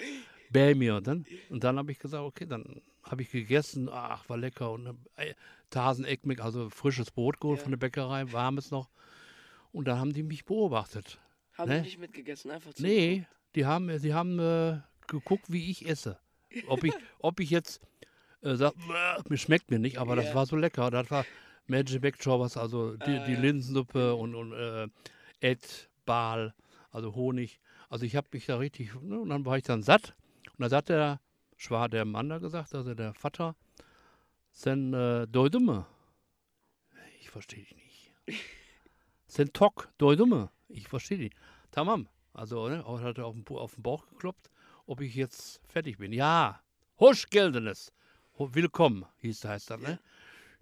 Belmio. 0.52 1.00
Dann, 1.00 1.26
und 1.50 1.64
dann 1.64 1.78
habe 1.78 1.92
ich 1.92 2.00
gesagt, 2.00 2.24
okay, 2.24 2.46
dann 2.46 2.82
habe 3.04 3.22
ich 3.24 3.32
gegessen, 3.32 3.90
ach, 3.92 4.28
war 4.30 4.38
lecker. 4.38 4.72
Und 4.72 4.98
äh, 5.16 5.34
Tasen 5.70 6.06
Ekmek, 6.06 6.42
also 6.42 6.70
frisches 6.70 7.10
Brot 7.12 7.40
geholt 7.40 7.60
Ja. 7.60 7.64
von 7.64 7.72
der 7.72 7.78
Bäckerei, 7.78 8.32
warmes 8.32 8.70
noch. 8.72 8.90
Und 9.72 9.88
dann 9.88 10.00
haben 10.00 10.14
die 10.14 10.24
mich 10.24 10.46
beobachtet. 10.46 11.20
Haben 11.58 11.70
Ne? 11.70 11.78
die 11.82 11.86
nicht 11.88 12.00
mitgegessen? 12.00 12.52
Einfach 12.52 12.74
zu. 12.74 12.84
Nee, 12.84 13.26
die 13.56 13.66
haben, 13.66 13.98
sie 13.98 14.14
haben 14.14 14.38
äh, 14.40 14.80
geguckt, 15.08 15.46
wie 15.52 15.72
ich 15.72 15.88
esse. 15.90 16.20
Ob 16.68 16.84
ich, 16.84 16.94
ob 17.20 17.40
ich 17.40 17.50
jetzt 17.50 17.82
äh, 18.42 18.56
sag, 18.56 18.74
"Bäh, 18.76 19.22
mir 19.30 19.38
schmeckt 19.38 19.70
mir 19.72 19.80
nicht, 19.80 19.98
aber 19.98 20.16
das 20.16 20.30
Ja. 20.30 20.36
war 20.36 20.46
so 20.46 20.56
lecker. 20.56 20.90
Das 20.92 21.10
war 21.12 21.26
Magic 21.68 22.02
Backchobbers, 22.02 22.58
also 22.58 22.96
die, 22.98 23.16
Ah, 23.18 23.20
die. 23.20 23.36
Linsensuppe 23.36 24.16
und, 24.16 24.36
und 24.36 24.54
äh, 24.54 24.88
Ed, 25.42 25.90
Bal, 26.06 26.54
also 26.92 27.14
Honig. 27.16 27.60
Also 27.90 28.06
ich 28.06 28.16
habe 28.16 28.28
mich 28.32 28.46
da 28.46 28.58
richtig, 28.58 28.94
ne, 29.02 29.20
und 29.20 29.30
dann 29.30 29.46
war 29.46 29.58
ich 29.58 29.64
dann 29.64 29.84
satt. 29.84 30.16
Und 30.58 30.62
dann 30.64 30.72
hat 30.72 30.90
der, 30.90 31.20
Schwa, 31.58 31.88
der 31.88 32.06
Mann 32.06 32.30
da 32.30 32.38
gesagt, 32.38 32.74
also 32.76 32.94
der 32.94 33.14
Vater, 33.14 33.56
sen 34.52 34.94
äh, 34.94 35.28
doydu 35.28 35.84
Ich 37.20 37.30
verstehe 37.30 37.60
dich 37.64 37.76
nicht. 37.76 38.14
Sen 39.28 39.52
tok 39.52 39.90
doydu 39.98 40.50
Ich 40.70 40.88
verstehe 40.88 41.18
dich. 41.18 41.34
Tamam. 41.72 42.08
Also, 42.34 42.70
ne, 42.70 42.86
hat 42.86 43.18
er 43.18 43.26
auf 43.26 43.36
den, 43.36 43.46
auf 43.58 43.74
den 43.76 43.84
Bauch 43.84 44.08
geklopft, 44.08 44.50
ob 44.86 45.02
ich 45.02 45.16
jetzt 45.16 45.60
fertig 45.68 45.98
bin. 45.98 46.14
Ja, 46.14 46.62
Husch 47.00 47.28
Geldenes. 47.30 47.92
Ho- 48.38 48.54
Willkommen, 48.54 49.06
hieß 49.22 49.46
heißt 49.46 49.72
das, 49.72 49.82
ne? 49.82 50.00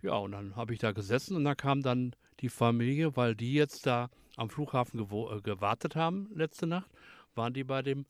Ja, 0.01 0.15
und 0.15 0.31
dann 0.31 0.55
habe 0.55 0.73
ich 0.73 0.79
da 0.79 0.91
gesessen 0.91 1.35
und 1.35 1.43
da 1.43 1.55
kam 1.55 1.81
dann 1.81 2.15
die 2.39 2.49
Familie, 2.49 3.15
weil 3.15 3.35
die 3.35 3.53
jetzt 3.53 3.85
da 3.85 4.09
am 4.37 4.49
Flughafen 4.49 4.99
äh, 4.99 5.41
gewartet 5.41 5.95
haben 5.95 6.29
letzte 6.33 6.67
Nacht, 6.67 6.89
waren 7.33 7.53
die 7.53 7.63
bei 7.63 7.81
dem 7.81 8.05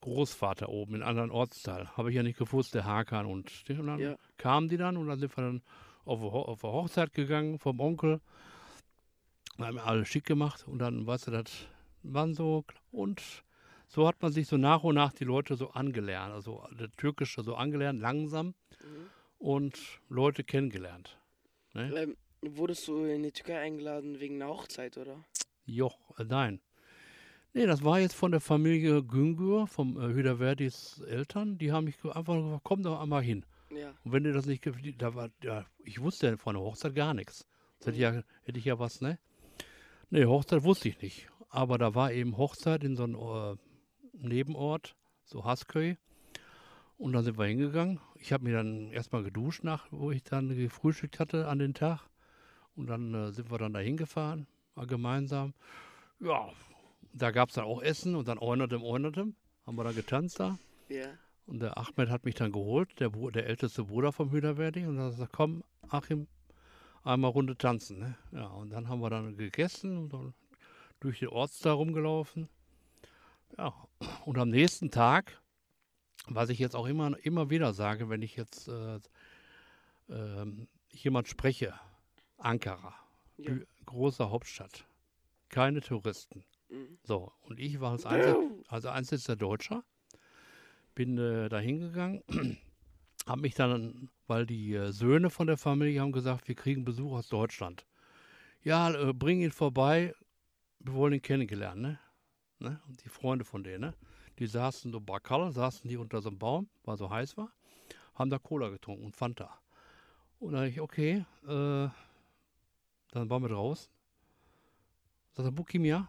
Großvater 0.00 0.68
oben 0.68 0.96
in 0.96 1.02
einem 1.02 1.10
anderen 1.10 1.30
Ortsteil. 1.30 1.88
Habe 1.96 2.10
ich 2.10 2.16
ja 2.16 2.22
nicht 2.22 2.38
gewusst, 2.38 2.74
der 2.74 2.84
Hakan 2.84 3.26
und, 3.26 3.52
und 3.68 3.86
dann 3.86 4.00
Ja. 4.00 4.16
kamen 4.36 4.68
die 4.68 4.76
dann 4.76 4.96
und 4.96 5.08
dann 5.08 5.18
sind 5.18 5.36
wir 5.36 5.44
dann 5.44 5.62
auf, 6.04 6.22
auf 6.22 6.64
eine 6.64 6.72
Hochzeit 6.72 7.12
gegangen 7.12 7.58
vom 7.58 7.80
Onkel. 7.80 8.20
Wir 9.56 9.66
haben 9.66 9.78
alles 9.78 10.08
schick 10.08 10.24
gemacht 10.24 10.66
und 10.66 10.78
dann, 10.78 11.06
weißt 11.06 11.28
du, 11.28 11.30
das 11.30 11.68
waren 12.02 12.34
so, 12.34 12.64
und 12.90 13.22
so 13.88 14.06
hat 14.08 14.20
man 14.22 14.32
sich 14.32 14.46
so 14.48 14.56
nach 14.56 14.82
und 14.84 14.94
nach 14.96 15.12
die 15.12 15.24
Leute 15.24 15.56
so 15.56 15.70
angelernt, 15.70 16.32
also 16.32 16.64
der 16.78 16.90
Türkische 16.92 17.42
so 17.42 17.54
angelernt, 17.54 18.00
langsam 18.00 18.54
Mhm. 18.82 19.06
und 19.38 19.78
Leute 20.08 20.44
kennengelernt. 20.44 21.18
Ähm, 21.74 22.16
wurdest 22.42 22.86
du 22.88 23.04
in 23.04 23.22
die 23.22 23.32
Türkei 23.32 23.58
eingeladen 23.60 24.20
wegen 24.20 24.36
einer 24.42 24.50
Hochzeit, 24.52 24.96
oder? 24.98 25.24
Joch, 25.66 25.98
äh, 26.18 26.24
nein. 26.24 26.60
Nee, 27.52 27.66
das 27.66 27.84
war 27.84 28.00
jetzt 28.00 28.14
von 28.14 28.32
der 28.32 28.40
Familie 28.40 29.02
Güngür, 29.04 29.66
vom 29.68 29.96
äh, 30.00 30.12
Hüderverdis 30.12 31.00
Eltern. 31.06 31.56
Die 31.58 31.70
haben 31.72 31.84
mich 31.84 31.96
einfach 32.04 32.34
gesagt, 32.34 32.64
komm 32.64 32.82
doch 32.82 33.00
einmal 33.00 33.22
hin. 33.22 33.44
Ja. 33.70 33.90
Und 34.04 34.12
wenn 34.12 34.24
dir 34.24 34.32
das 34.32 34.46
nicht 34.46 34.62
gefällt, 34.62 35.00
da 35.00 35.14
war, 35.14 35.30
ja, 35.42 35.64
ich 35.84 36.00
wusste 36.00 36.26
ja 36.28 36.36
von 36.36 36.54
der 36.56 36.62
Hochzeit 36.64 36.94
gar 36.94 37.14
nichts. 37.14 37.46
Das 37.78 37.88
hätte, 37.88 37.96
ich 37.96 38.02
ja, 38.02 38.22
hätte 38.42 38.58
ich 38.58 38.64
ja 38.64 38.78
was, 38.78 39.00
ne? 39.00 39.18
Nee, 40.10 40.24
Hochzeit 40.26 40.62
wusste 40.64 40.88
ich 40.88 41.00
nicht. 41.00 41.28
Aber 41.48 41.78
da 41.78 41.94
war 41.94 42.12
eben 42.12 42.36
Hochzeit 42.36 42.82
in 42.84 42.96
so 42.96 43.04
einem 43.04 43.14
äh, 43.14 43.56
Nebenort, 44.18 44.96
so 45.24 45.44
Hasköy. 45.44 45.96
Und 46.96 47.12
dann 47.12 47.24
sind 47.24 47.38
wir 47.38 47.46
hingegangen. 47.46 48.00
Ich 48.14 48.32
habe 48.32 48.44
mir 48.44 48.54
dann 48.54 48.90
erstmal 48.90 49.22
geduscht 49.22 49.64
nach, 49.64 49.86
wo 49.90 50.10
ich 50.10 50.22
dann 50.22 50.48
gefrühstückt 50.48 51.18
hatte 51.18 51.48
an 51.48 51.58
den 51.58 51.74
Tag. 51.74 52.00
Und 52.76 52.86
dann 52.86 53.14
äh, 53.14 53.32
sind 53.32 53.50
wir 53.50 53.58
dann 53.58 53.72
da 53.72 53.80
hingefahren, 53.80 54.46
mal 54.74 54.86
gemeinsam. 54.86 55.54
Ja, 56.20 56.50
da 57.12 57.30
gab 57.30 57.48
es 57.48 57.56
dann 57.56 57.64
auch 57.64 57.82
Essen 57.82 58.14
und 58.16 58.28
dann 58.28 58.38
Eunertem, 58.38 58.82
Eunertem. 58.82 59.34
Haben 59.66 59.76
wir 59.76 59.84
dann 59.84 59.94
getanzt 59.94 60.40
da. 60.40 60.58
Ja. 60.88 61.06
Und 61.46 61.60
der 61.60 61.76
Ahmed 61.78 62.10
hat 62.10 62.24
mich 62.24 62.34
dann 62.34 62.52
geholt, 62.52 62.98
der, 63.00 63.10
der 63.10 63.46
älteste 63.46 63.84
Bruder 63.84 64.12
vom 64.12 64.30
Hüderverdi. 64.30 64.86
Und 64.86 64.96
dann 64.96 65.04
hat 65.04 65.12
er 65.12 65.16
gesagt, 65.16 65.32
komm, 65.32 65.62
Achim, 65.88 66.26
einmal 67.02 67.30
Runde 67.30 67.56
tanzen. 67.56 67.98
Ne? 67.98 68.16
Ja, 68.32 68.46
und 68.46 68.70
dann 68.70 68.88
haben 68.88 69.00
wir 69.00 69.10
dann 69.10 69.36
gegessen 69.36 69.96
und 69.96 70.12
dann 70.12 70.34
durch 71.00 71.20
den 71.20 71.28
Ortsteil 71.28 71.72
rumgelaufen. 71.72 72.48
Ja, 73.56 73.72
und 74.24 74.38
am 74.38 74.50
nächsten 74.50 74.90
Tag, 74.90 75.40
was 76.26 76.48
ich 76.48 76.58
jetzt 76.58 76.74
auch 76.74 76.86
immer, 76.86 77.16
immer 77.24 77.50
wieder 77.50 77.72
sage, 77.72 78.08
wenn 78.08 78.22
ich 78.22 78.36
jetzt 78.36 78.68
äh, 78.68 78.98
ähm, 80.08 80.68
jemand 80.90 81.28
spreche, 81.28 81.74
Ankara, 82.38 82.94
Ja. 83.36 83.52
Große 83.86 84.30
Hauptstadt, 84.30 84.86
keine 85.48 85.80
Touristen. 85.80 86.44
Mhm. 86.68 86.98
So, 87.04 87.32
und 87.42 87.60
ich 87.60 87.80
war 87.80 87.92
als, 87.92 88.06
einzig, 88.06 88.34
als 88.68 88.86
einziger 88.86 89.36
Deutscher, 89.36 89.84
bin 90.94 91.18
äh, 91.18 91.48
da 91.48 91.58
hingegangen, 91.58 92.22
habe 93.26 93.40
mich 93.42 93.54
dann, 93.54 94.10
weil 94.26 94.46
die 94.46 94.74
äh, 94.74 94.90
Söhne 94.92 95.30
von 95.30 95.46
der 95.46 95.58
Familie 95.58 96.00
haben 96.00 96.12
gesagt, 96.12 96.48
wir 96.48 96.54
kriegen 96.54 96.84
Besuch 96.84 97.12
aus 97.12 97.28
Deutschland. 97.28 97.86
Ja, 98.62 98.92
äh, 98.92 99.12
bring 99.12 99.42
ihn 99.42 99.52
vorbei, 99.52 100.14
wir 100.80 100.94
wollen 100.94 101.14
ihn 101.14 101.22
kennengelernt, 101.22 101.80
ne? 101.80 101.98
Ne? 102.58 102.80
Und 102.88 103.04
die 103.04 103.08
Freunde 103.08 103.44
von 103.44 103.62
denen, 103.64 103.80
ne? 103.80 103.94
Die 104.38 104.46
saßen 104.46 104.90
so 104.92 105.00
Bakal, 105.00 105.52
saßen 105.52 105.88
die 105.88 105.96
unter 105.96 106.20
so 106.20 106.28
einem 106.28 106.38
Baum, 106.38 106.68
weil 106.84 106.96
so 106.96 107.08
heiß 107.10 107.36
war, 107.36 107.52
haben 108.14 108.30
da 108.30 108.38
Cola 108.38 108.68
getrunken 108.68 109.04
und 109.04 109.16
Fanta. 109.16 109.58
Und 110.40 110.52
dann 110.54 110.66
ich, 110.66 110.80
okay, 110.80 111.24
äh, 111.44 111.88
dann 113.12 113.30
waren 113.30 113.42
wir 113.42 113.48
draußen. 113.48 113.90
Sagt 115.32 115.48
er, 115.48 115.52
Bukim, 115.52 115.84
ja? 115.84 116.08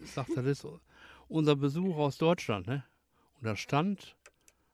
Sagt 0.00 0.30
er, 0.30 0.42
das 0.42 0.64
ist 0.64 0.66
unser 1.28 1.56
Besuch 1.56 1.96
aus 1.96 2.18
Deutschland, 2.18 2.66
ne? 2.66 2.84
Und 3.38 3.46
da 3.46 3.56
stand 3.56 4.16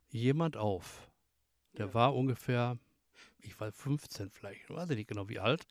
jemand 0.09 0.57
auf. 0.57 1.09
Der 1.77 1.87
Ja. 1.87 1.93
war 1.93 2.15
ungefähr, 2.15 2.77
ich 3.39 3.59
weiß, 3.59 3.75
15 3.75 4.29
vielleicht, 4.29 4.69
weiß 4.69 4.89
ich 4.89 4.97
nicht 4.97 5.07
genau 5.07 5.29
wie 5.29 5.39
alt. 5.39 5.67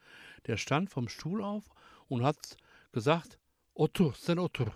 Der 0.47 0.57
stand 0.57 0.91
vom 0.91 1.09
Stuhl 1.09 1.43
auf 1.43 1.69
und 2.09 2.23
hat 2.23 2.57
gesagt, 2.93 3.38
Otur, 3.75 4.15
sen 4.15 4.38
Otur. 4.38 4.73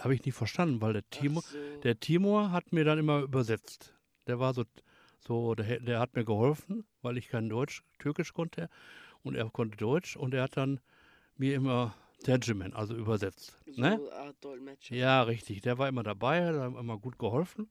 Habe 0.00 0.14
ich 0.14 0.24
nicht 0.24 0.34
verstanden, 0.34 0.80
weil 0.80 0.92
der 0.92 1.08
Timo, 1.10 1.40
so. 1.40 1.56
der 1.82 1.98
Timur 1.98 2.52
hat 2.52 2.72
mir 2.72 2.84
dann 2.84 2.98
immer 2.98 3.20
übersetzt. 3.20 3.94
Der 4.26 4.38
war 4.38 4.52
so, 4.54 4.64
so 5.26 5.54
der, 5.54 5.80
der 5.80 6.00
hat 6.00 6.14
mir 6.14 6.24
geholfen, 6.24 6.84
weil 7.02 7.16
ich 7.16 7.28
kein 7.28 7.48
Deutsch, 7.48 7.82
Türkisch 7.98 8.32
konnte. 8.34 8.68
Und 9.22 9.34
er 9.36 9.48
konnte 9.50 9.76
Deutsch 9.76 10.16
und 10.16 10.34
er 10.34 10.44
hat 10.44 10.56
dann 10.56 10.80
mir 11.36 11.54
immer 11.54 11.94
Terjümen, 12.22 12.72
also 12.74 12.94
übersetzt. 12.94 13.56
so 13.70 13.80
Ne? 13.82 13.98
Ja, 14.90 15.22
richtig. 15.22 15.62
Der 15.62 15.78
war 15.78 15.88
immer 15.88 16.02
dabei, 16.02 16.46
hat 16.46 16.54
immer 16.54 16.98
gut 16.98 17.18
geholfen. 17.18 17.68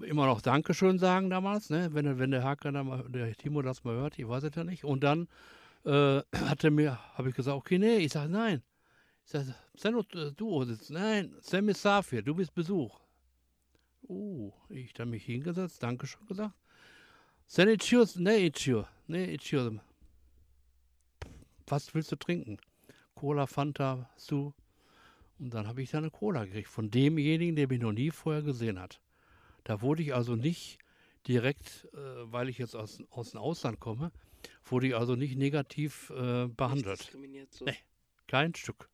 Immer 0.00 0.26
noch 0.26 0.40
Dankeschön 0.40 0.98
sagen 0.98 1.28
damals, 1.30 1.68
ne? 1.68 1.90
Wenn, 1.92 2.04
der- 2.06 2.18
wenn 2.18 2.30
der 2.30 2.42
Hakan, 2.42 2.74
da 2.74 2.82
mal, 2.84 3.04
der 3.08 3.34
Timo 3.34 3.60
das 3.62 3.84
mal 3.84 3.94
hört, 3.96 4.18
ich 4.18 4.26
weiß 4.26 4.44
es 4.44 4.54
ja 4.54 4.64
nicht. 4.64 4.84
Und 4.84 5.02
dann 5.04 5.28
äh, 5.84 6.20
hat 6.34 6.64
er 6.64 6.70
mir, 6.70 6.98
habe 7.14 7.28
ich 7.28 7.34
gesagt, 7.34 7.56
okay, 7.56 7.78
nee, 7.78 7.96
ich 7.98 8.12
sage 8.12 8.30
nein. 8.30 8.62
Ich 9.24 9.30
sage, 9.30 9.54
Seno, 9.74 10.02
du 10.02 10.64
sitzt, 10.64 10.90
nein, 10.90 11.34
Sam 11.40 11.68
ist 11.68 11.82
Safir, 11.82 12.22
du 12.22 12.34
bist 12.34 12.54
Besuch. 12.54 13.00
Uh, 14.08 14.50
ich 14.68 14.92
dann 14.92 15.10
mich 15.10 15.24
hingesetzt, 15.24 15.82
Dankeschön 15.82 16.26
gesagt. 16.26 16.54
Sen 17.46 17.68
içiyoruz, 17.68 18.16
ne 18.16 18.44
içiyor? 18.46 18.86
Ne 19.08 19.32
içiyor? 19.32 19.80
Was 21.68 21.94
willst 21.94 22.12
du 22.12 22.16
trinken? 22.16 22.58
Cola, 23.14 23.46
Fanta, 23.46 24.10
Su? 24.16 24.52
Und 25.38 25.54
dann 25.54 25.66
habe 25.66 25.82
ich 25.82 25.90
da 25.90 25.98
eine 25.98 26.10
Cola 26.10 26.44
gekriegt 26.44 26.68
von 26.68 26.90
demjenigen, 26.90 27.56
der 27.56 27.68
mich 27.68 27.80
noch 27.80 27.92
nie 27.92 28.10
vorher 28.10 28.42
gesehen 28.42 28.78
hat. 28.78 29.00
Da 29.64 29.80
wurde 29.80 30.02
ich 30.02 30.14
also 30.14 30.36
nicht 30.36 30.78
direkt, 31.26 31.88
äh, 31.92 32.32
weil 32.32 32.48
ich 32.48 32.58
jetzt 32.58 32.74
aus, 32.74 33.02
aus 33.10 33.30
dem 33.30 33.40
Ausland 33.40 33.80
komme, 33.80 34.10
wurde 34.64 34.88
ich 34.88 34.96
also 34.96 35.16
nicht 35.16 35.36
negativ 35.36 36.10
äh, 36.10 36.44
Nicht 36.46 36.56
behandelt. 36.56 37.00
diskriminiert 37.00 37.52
so. 37.52 37.64
Nee. 37.64 37.76
Kein 38.26 38.54
Stück. 38.54 38.88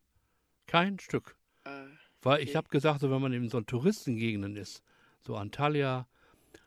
Kein 0.66 0.98
Stück. 0.98 1.36
Ah, 1.64 1.86
Weil 2.22 2.42
ich 2.42 2.50
Okay. 2.50 2.56
habe 2.56 2.68
gesagt, 2.68 3.00
so 3.00 3.10
wenn 3.10 3.22
man 3.22 3.32
in 3.32 3.48
so 3.48 3.60
Touristengegenden 3.60 4.56
ist, 4.56 4.82
so 5.26 5.36
Antalya, 5.36 6.06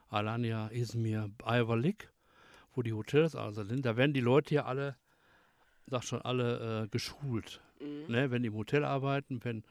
Alanya, 0.09 0.69
Izmir, 0.69 1.29
Ayvalik, 1.43 2.11
wo 2.73 2.81
die 2.81 2.93
Hotels 2.93 3.35
also 3.35 3.63
sind, 3.63 3.85
da 3.85 3.97
werden 3.97 4.13
die 4.13 4.21
Leute 4.21 4.55
ja 4.55 4.65
alle, 4.65 4.95
sag 5.87 6.03
schon, 6.03 6.21
alle 6.21 6.83
äh, 6.83 6.87
geschult. 6.87 7.61
mhm. 7.79 8.05
Ne? 8.07 8.31
Wenn 8.31 8.43
die 8.43 8.47
im 8.47 8.55
Hotel 8.55 8.83
arbeiten, 8.85 9.43
wenn 9.43 9.63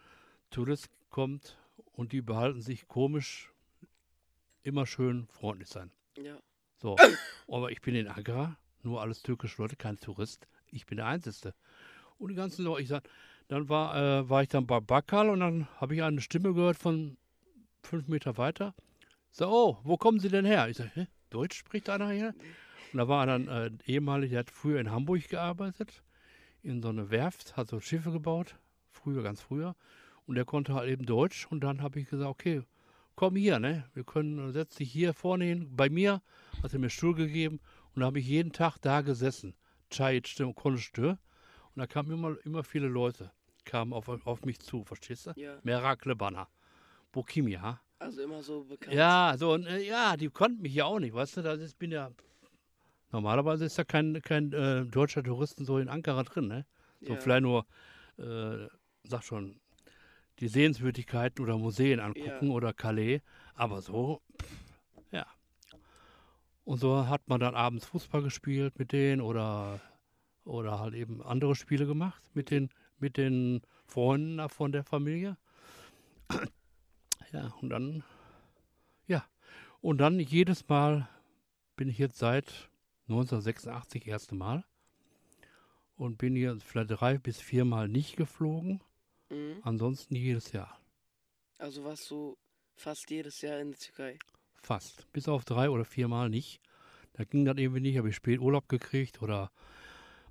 Tourist 0.51 0.89
kommt 1.11 1.59
und 1.93 2.13
die 2.13 2.23
behalten 2.23 2.61
sich 2.61 2.87
komisch, 2.87 3.53
immer 4.63 4.87
schön 4.87 5.27
freundlich 5.29 5.69
sein. 5.69 5.91
Ja. 6.17 6.39
So, 6.77 6.97
aber 7.49 7.71
ich 7.71 7.81
bin 7.81 7.95
in 7.95 8.09
Agra, 8.09 8.57
nur 8.83 9.01
alles 9.01 9.23
türkische 9.23 9.61
Leute, 9.63 9.77
kein 9.77 9.99
Tourist. 9.99 10.47
Ich 10.71 10.87
bin 10.87 10.97
der 10.99 11.07
Einzige. 11.07 11.55
Und 12.19 12.29
die 12.29 12.35
ganzen 12.35 12.65
Leute, 12.65 12.83
ich 12.83 12.89
sag, 12.89 13.09
dann 13.49 13.69
war, 13.69 13.97
äh, 13.97 14.29
war 14.29 14.43
ich 14.43 14.49
dann 14.49 14.67
bei 14.67 14.81
Bakkal 14.81 15.31
und 15.31 15.41
dann 15.41 15.69
habe 15.77 15.95
ich 15.95 16.03
eine 16.03 16.21
Stimme 16.21 16.55
gehört 16.55 16.77
von 16.77 17.17
fünf 17.83 18.07
Meter 18.09 18.37
weiter. 18.37 18.75
So, 19.31 19.49
oh, 19.49 19.79
wo 19.83 19.97
kommen 19.97 20.21
Sie 20.21 20.29
denn 20.29 20.45
her? 20.45 20.69
Ich 20.69 20.77
sage, 20.77 20.91
hä, 20.95 21.07
Deutsch 21.31 21.57
spricht 21.57 21.89
einer 21.91 22.11
hier? 22.11 22.35
Und 22.93 22.99
da 22.99 23.09
war 23.09 23.27
dann 23.27 23.49
äh, 23.49 23.71
ehemalig, 23.87 24.31
der 24.31 24.41
hat 24.41 24.51
früher 24.51 24.81
in 24.81 24.91
Hamburg 24.91 25.29
gearbeitet, 25.29 26.03
in 26.63 26.83
so 26.83 26.89
einer 26.89 27.11
Werft, 27.11 27.57
hat 27.57 27.69
so 27.69 27.81
Schiffe 27.81 28.13
gebaut, 28.13 28.57
früher, 28.91 29.23
ganz 29.23 29.41
früher. 29.41 29.77
Und 30.27 30.35
der 30.35 30.45
konnte 30.45 30.75
halt 30.75 30.91
eben 30.91 31.07
Deutsch. 31.07 31.47
Und 31.51 31.61
dann 31.61 31.83
habe 31.83 32.01
ich 32.01 32.09
gesagt, 32.09 32.29
okay, 32.29 32.63
komm 33.15 33.37
hier, 33.37 33.59
ne? 33.59 33.85
Wir 33.95 34.05
können, 34.05 34.53
setz 34.53 34.77
dich 34.77 34.93
hier 34.93 35.15
vorne 35.15 35.45
hin, 35.45 35.75
bei 35.75 35.89
mir, 35.89 36.23
hat 36.63 36.73
er 36.73 36.79
mir 36.79 36.91
Stuhl 36.91 37.15
gegeben. 37.15 37.61
Und 37.95 38.01
da 38.01 38.07
habe 38.07 38.19
ich 38.19 38.27
jeden 38.27 38.53
Tag 38.53 38.79
da 38.79 39.01
gesessen. 39.01 39.55
Chai, 39.91 40.21
Konstö. 40.55 41.11
Und 41.11 41.19
da 41.77 41.87
kamen 41.87 42.11
immer, 42.11 42.37
immer 42.45 42.63
viele 42.63 42.89
Leute, 42.89 43.31
kamen 43.69 43.93
auf, 43.93 44.09
auf 44.09 44.45
mich 44.45 44.59
zu, 44.59 44.83
verstehst 44.85 45.27
du? 45.27 45.33
Ja. 45.37 45.59
Merakle 45.63 46.17
Banner. 46.17 46.49
Bokimia. 47.13 47.81
Also 47.99 48.23
immer 48.23 48.43
so 48.43 48.65
bekannt. 48.65 48.95
Ja, 48.95 49.35
so, 49.37 49.53
und, 49.53 49.67
äh, 49.67 49.83
ja, 49.83 50.17
die 50.17 50.29
konnten 50.29 50.63
mich 50.63 50.75
ja 50.75 50.85
auch 50.85 50.99
nicht, 50.99 51.15
weißt 51.15 51.37
du, 51.37 51.43
da 51.43 51.53
ist, 51.53 51.79
bin 51.79 51.91
ja, 51.91 52.11
normalerweise 53.13 53.65
ist 53.65 53.77
ja 53.77 53.85
kein, 53.85 54.21
kein 54.23 54.53
äh, 54.53 54.85
deutscher 54.85 55.23
Touristen 55.23 55.65
so 55.65 55.79
in 55.79 55.89
Ankara 55.89 56.23
drin, 56.23 56.49
ne? 56.49 56.67
So 57.01 57.15
ja. 57.15 57.21
vielleicht 57.21 57.43
nur, 57.43 57.67
äh, 58.19 58.67
sag 59.05 59.23
schon, 59.25 59.61
die 60.39 60.49
Sehenswürdigkeiten 60.49 61.43
oder 61.43 61.59
Museen 61.59 62.01
angucken 62.01 62.49
Ja. 62.49 62.53
oder 62.53 62.73
Calais, 62.73 63.21
aber 63.55 63.83
so, 63.83 64.23
pff, 64.41 64.51
ja. 65.11 65.27
Und 66.65 66.79
so 66.79 67.09
hat 67.09 67.23
man 67.29 67.41
dann 67.41 67.55
abends 67.55 67.87
Fußball 67.87 68.23
gespielt 68.23 68.79
mit 68.79 68.93
denen 68.93 69.21
oder, 69.21 69.81
oder 70.45 70.79
halt 70.79 70.95
eben 70.95 71.23
andere 71.23 71.55
Spiele 71.55 71.87
gemacht 71.87 72.23
mit 72.35 72.51
den, 72.51 72.71
mit 73.01 73.17
den 73.17 73.63
Freunden 73.87 74.49
von 74.49 74.73
der 74.73 74.85
Familie. 74.85 75.37
Ja, 77.33 77.53
und 77.61 77.71
dann, 77.71 78.05
ja, 79.07 79.25
und 79.81 79.99
dann 79.99 80.19
jedes 80.19 80.69
Mal 80.69 81.09
bin 81.77 81.89
ich 81.89 81.99
jetzt 81.99 82.19
seit 82.19 82.71
1986 83.09 84.07
erste 84.07 84.35
Mal 84.35 84.65
und 85.97 86.19
bin 86.19 86.35
hier 86.35 86.59
vielleicht 86.61 86.91
drei 86.91 87.19
bis 87.19 87.41
viermal 87.41 87.89
nicht 87.89 88.17
geflogen, 88.17 88.81
Mhm. 89.31 89.59
ansonsten 89.63 90.15
jedes 90.15 90.53
Jahr. 90.53 90.81
Also 91.59 91.85
warst 91.85 92.11
du 92.11 92.37
fast 92.77 93.11
jedes 93.11 93.43
Jahr 93.43 93.59
in 93.61 93.73
der 93.73 93.79
Türkei. 93.79 94.19
Fast. 94.63 95.11
Bis 95.13 95.29
auf 95.29 95.45
drei 95.45 95.69
oder 95.69 95.85
viermal 95.85 96.31
nicht. 96.31 96.61
Da 97.13 97.25
ging 97.25 97.45
das 97.45 97.57
irgendwie 97.59 97.81
nicht, 97.81 97.99
habe 97.99 98.09
ich 98.09 98.17
spät 98.17 98.41
Urlaub 98.41 98.69
gekriegt 98.69 99.21
oder 99.21 99.51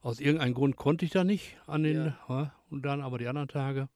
aus 0.01 0.19
irgendeinem 0.19 0.53
Grund 0.53 0.77
konnte 0.77 1.05
ich 1.05 1.12
da 1.12 1.24
nicht 1.24 1.57
an 1.67 1.83
den, 1.83 2.15
ja. 2.27 2.53
Und 2.69 2.83
dann 2.83 3.01
aber 3.01 3.17
die 3.17 3.27
anderen 3.27 3.47
Tage 3.47 3.89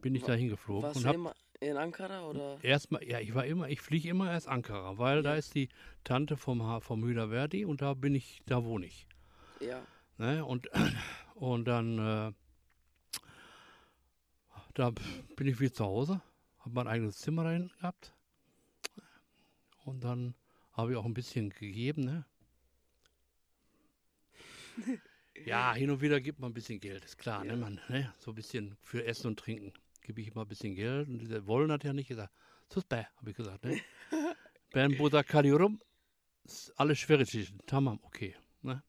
bin 0.00 0.14
ich 0.14 0.22
da 0.24 0.32
hingeflogen 0.34 0.82
Warst 0.84 0.96
und 0.96 1.04
du 1.04 1.12
immer 1.12 1.34
in 1.60 1.76
Ankara 1.76 2.26
oder? 2.26 2.58
erstmal, 2.62 3.04
ja, 3.04 3.20
ich 3.20 3.34
war 3.34 3.44
immer, 3.44 3.68
ich 3.68 3.80
fliege 3.80 4.08
immer 4.08 4.30
erst 4.30 4.48
Ankara, 4.48 4.98
weil 4.98 5.22
da 5.22 5.32
Ja. 5.32 5.38
ist 5.38 5.54
die 5.54 5.68
Tante 6.04 6.36
vom, 6.36 6.80
vom 6.80 7.00
Müller-Verdi 7.00 7.64
und 7.64 7.82
da 7.82 7.94
bin 7.94 8.14
ich, 8.14 8.42
da 8.46 8.64
wohne 8.64 8.86
ich. 8.86 9.06
Ja. 9.60 9.86
Ne? 10.18 10.44
Und, 10.44 10.70
und 11.34 11.66
dann 11.66 11.98
äh, 11.98 12.32
da 14.74 14.92
bin 15.36 15.46
ich 15.46 15.60
wieder 15.60 15.72
zu 15.74 15.84
Hause, 15.84 16.22
habe 16.60 16.74
mein 16.74 16.86
eigenes 16.86 17.18
Zimmer 17.18 17.44
da 17.44 17.50
hinten 17.50 17.76
gehabt. 17.78 18.14
Und 19.84 20.04
dann 20.04 20.34
habe 20.72 20.92
ich 20.92 20.96
auch 20.96 21.04
ein 21.04 21.14
bisschen 21.14 21.50
gegeben, 21.50 22.04
ne? 22.04 22.24
Ja, 25.46 25.74
hin 25.74 25.90
und 25.90 26.00
wieder 26.00 26.20
gibt 26.20 26.38
man 26.40 26.50
ein 26.50 26.54
bisschen 26.54 26.80
Geld, 26.80 27.04
ist 27.04 27.18
klar, 27.18 27.44
Ja. 27.44 27.52
ne? 27.56 27.58
Man, 27.62 27.80
ne? 27.88 28.12
So 28.18 28.30
ein 28.32 28.34
bisschen 28.34 28.76
für 28.80 29.04
Essen 29.04 29.28
und 29.28 29.38
Trinken 29.38 29.72
gebe 30.02 30.20
ich 30.20 30.28
immer 30.28 30.42
ein 30.42 30.48
bisschen 30.48 30.74
Geld. 30.74 31.08
Und 31.08 31.18
die 31.18 31.46
wollen 31.46 31.70
hat 31.72 31.84
ja 31.84 31.92
nicht 31.92 32.08
gesagt. 32.08 32.32
Suspe, 32.72 33.06
habe 33.16 33.30
ich 33.30 33.36
gesagt, 33.36 33.64
ne? 33.64 33.80
Ben 34.72 34.96
Buddha 34.96 35.22
Kaliurum, 35.24 35.80
alles 36.76 36.98
schwierig, 36.98 37.52
tamam, 37.66 37.98
okay. 38.02 38.36
Ne? 38.62 38.82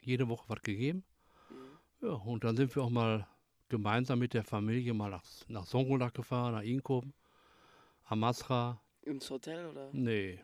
Jede 0.00 0.26
Woche 0.28 0.48
was 0.48 0.62
gegeben. 0.62 1.04
Mhm. 1.50 2.06
Ja, 2.06 2.14
und 2.14 2.44
dann 2.44 2.56
sind 2.56 2.74
wir 2.74 2.82
auch 2.82 2.90
mal 2.90 3.26
gemeinsam 3.68 4.18
mit 4.20 4.32
der 4.32 4.44
Familie 4.44 4.94
mal 4.94 5.10
nach, 5.10 5.24
nach 5.48 5.66
Songolak 5.66 6.14
gefahren, 6.14 6.54
nach 6.54 6.62
Inkoben, 6.62 7.12
Amasra. 8.04 8.80
Ins 9.02 9.28
Hotel 9.30 9.66
oder? 9.66 9.90
Nee, 9.92 10.40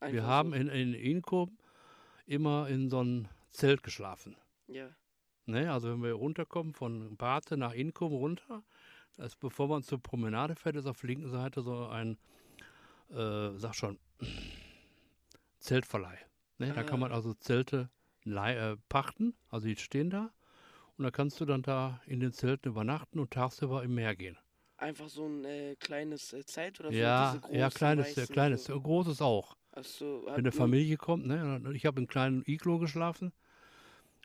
wir 0.00 0.06
Einfach 0.08 0.26
haben 0.26 0.50
so? 0.50 0.56
in, 0.56 0.68
in 0.68 0.94
Inkoben 0.94 1.58
immer 2.26 2.68
in 2.68 2.88
so 2.88 3.00
einem 3.00 3.28
Zelt 3.50 3.82
geschlafen. 3.82 4.36
Ja. 4.68 4.90
Ne? 5.46 5.72
Also 5.72 5.90
wenn 5.90 6.02
wir 6.02 6.12
runterkommen 6.12 6.74
von 6.74 7.16
Bate 7.16 7.56
nach 7.56 7.72
Inkoben 7.72 8.16
runter, 8.16 8.62
das 9.16 9.28
ist, 9.28 9.40
bevor 9.40 9.68
man 9.68 9.82
zur 9.82 9.98
Promenade 10.02 10.54
fährt, 10.54 10.76
ist 10.76 10.86
auf 10.86 11.00
der 11.00 11.08
linken 11.08 11.28
Seite 11.30 11.62
so 11.62 11.86
ein, 11.86 12.18
äh, 13.10 13.50
sag 13.56 13.74
schon, 13.74 13.98
Zeltverleih. 15.58 16.18
Ne? 16.58 16.72
Da 16.72 16.82
kann 16.82 16.98
Ah. 16.98 17.02
man 17.02 17.12
also 17.12 17.34
Zelte 17.34 17.88
äh, 18.26 18.76
pachten, 18.88 19.34
also 19.48 19.66
die 19.66 19.76
stehen 19.76 20.10
da. 20.10 20.30
Und 20.96 21.04
da 21.04 21.10
kannst 21.10 21.40
du 21.40 21.44
dann 21.44 21.62
da 21.62 22.00
in 22.06 22.20
den 22.20 22.32
Zelten 22.32 22.68
übernachten 22.68 23.18
und 23.20 23.30
tagsüber 23.30 23.82
im 23.84 23.94
Meer 23.94 24.16
gehen. 24.16 24.36
Einfach 24.76 25.08
so 25.08 25.26
ein 25.26 25.44
äh, 25.44 25.76
kleines 25.76 26.32
äh, 26.32 26.44
Zelt 26.44 26.80
oder 26.80 26.90
so? 26.90 26.96
ja, 26.98 27.40
ja, 27.52 27.70
kleines, 27.70 28.16
weißen, 28.16 28.34
kleines, 28.34 28.64
So. 28.64 28.80
großes 28.80 29.22
auch. 29.22 29.56
Achso, 29.72 30.22
Wenn 30.26 30.34
eine 30.34 30.52
Familie 30.52 30.96
kommt, 30.96 31.26
ne? 31.26 31.62
Ich 31.72 31.86
habe 31.86 32.00
im 32.00 32.08
kleinen 32.08 32.42
Iglo 32.46 32.78
geschlafen 32.78 33.32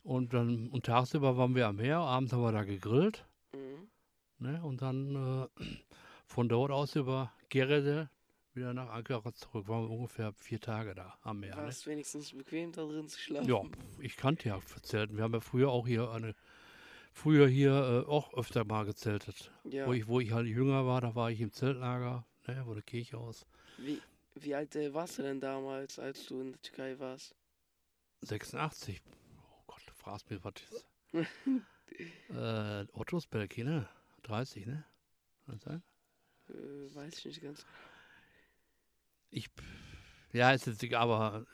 und 0.04 0.34
dann 0.34 0.70
und 0.70 0.86
tagsüber 0.86 1.38
waren 1.38 1.56
wir 1.56 1.68
am 1.68 1.78
Meer, 1.78 1.98
abends 2.00 2.34
haben 2.34 2.42
wir 2.44 2.52
da 2.52 2.64
gegrillt, 2.64 3.26
Mhm. 3.54 3.88
ne? 4.40 4.64
Und 4.64 4.82
dann 4.82 5.16
äh, 5.60 5.64
von 6.26 6.50
dort 6.50 6.72
aus 6.72 6.96
über 6.96 7.32
Gerede 7.50 8.10
wieder 8.54 8.74
nach 8.74 8.90
Ankara 8.90 9.34
zurück. 9.34 9.68
Waren 9.68 9.84
wir 9.84 9.90
ungefähr 9.90 10.34
vier 10.34 10.60
Tage 10.60 10.94
da 10.94 11.18
am 11.22 11.40
Meer. 11.40 11.56
War 11.56 11.64
Ne? 11.64 11.70
es 11.70 11.86
wenigstens 11.88 12.32
bequem 12.34 12.72
da 12.72 12.84
drin 12.86 13.08
zu 13.08 13.20
schlafen? 13.20 13.50
Ja, 13.50 13.62
ich 14.00 14.16
kannte 14.16 14.50
ja 14.50 14.60
Zelten. 14.84 15.18
Wir 15.18 15.24
haben 15.24 15.34
ja 15.34 15.40
früher 15.40 15.70
auch 15.70 15.88
hier 15.88 16.12
eine, 16.12 16.36
früher 17.14 17.48
hier 17.48 17.72
äh, 18.06 18.10
auch 18.10 18.34
öfter 18.34 18.64
mal 18.66 18.86
gezeltet. 18.86 19.52
Ja. 19.64 19.88
Wo 19.88 19.94
ich, 19.94 20.08
wo 20.08 20.20
ich 20.20 20.32
halt 20.32 20.48
jünger 20.48 20.86
war, 20.86 21.02
da 21.02 21.16
war 21.16 21.32
ich 21.32 21.42
im 21.42 21.52
Zeltlager, 21.52 22.26
ne, 22.48 22.62
wo 22.66 22.74
der 22.74 22.84
Kirche 22.84 23.18
aus. 23.18 23.46
Wie, 23.78 24.00
wie 24.36 24.54
alt 24.54 24.76
äh, 24.76 24.94
warst 24.94 25.18
du 25.18 25.24
denn 25.24 25.40
damals, 25.40 25.98
als 25.98 26.26
du 26.28 26.42
in 26.42 26.52
der 26.52 26.62
Türkei 26.62 27.00
warst? 27.00 27.36
86. 28.22 29.02
Fragst 30.04 30.30
mich, 30.30 30.44
was 30.44 30.54
ist. 30.62 30.86
äh, 32.30 32.86
Ottos 32.94 33.26
Belki, 33.28 33.64
ne? 33.64 33.88
30, 34.24 34.66
ne? 34.66 34.86
Kann 35.46 35.56
das 35.56 35.64
sein? 35.64 35.84
Äh, 36.50 36.94
weiß 36.96 37.18
ich 37.20 37.26
nicht 37.26 37.42
ganz. 37.42 37.66
Ich, 39.32 39.50
ja, 40.32 40.52
ist 40.54 40.68
jetzt 40.68 40.84
egal, 40.84 41.04
aber 41.04 41.46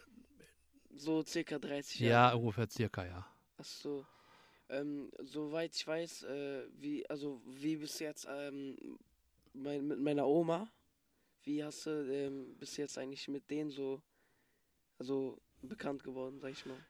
So 0.96 1.24
circa 1.24 1.58
30 1.58 2.00
ja, 2.00 2.10
Jahre. 2.10 2.38
ungefähr 2.38 2.70
circa, 2.70 3.06
ja. 3.06 3.28
Achso. 3.58 4.08
Ähm, 4.70 5.12
soweit 5.24 5.76
ich 5.76 5.86
weiß, 5.88 6.24
äh, 6.24 6.68
wie, 6.74 7.10
also 7.10 7.42
wie 7.46 7.78
bis 7.78 8.00
jetzt 8.00 8.28
ähm, 8.30 9.00
mein, 9.54 9.88
mit 9.88 10.00
meiner 10.00 10.28
Oma, 10.28 10.72
wie 11.44 11.64
hast 11.64 11.86
du 11.88 11.92
ähm, 12.12 12.58
bis 12.58 12.78
jetzt 12.78 12.98
eigentlich 12.98 13.28
mit 13.30 13.50
denen 13.50 13.72
so, 13.72 14.02
also 15.00 15.42
bekannt 15.62 16.04
geworden, 16.04 16.40
sag 16.40 16.52
ich 16.52 16.66
mal? 16.66 16.86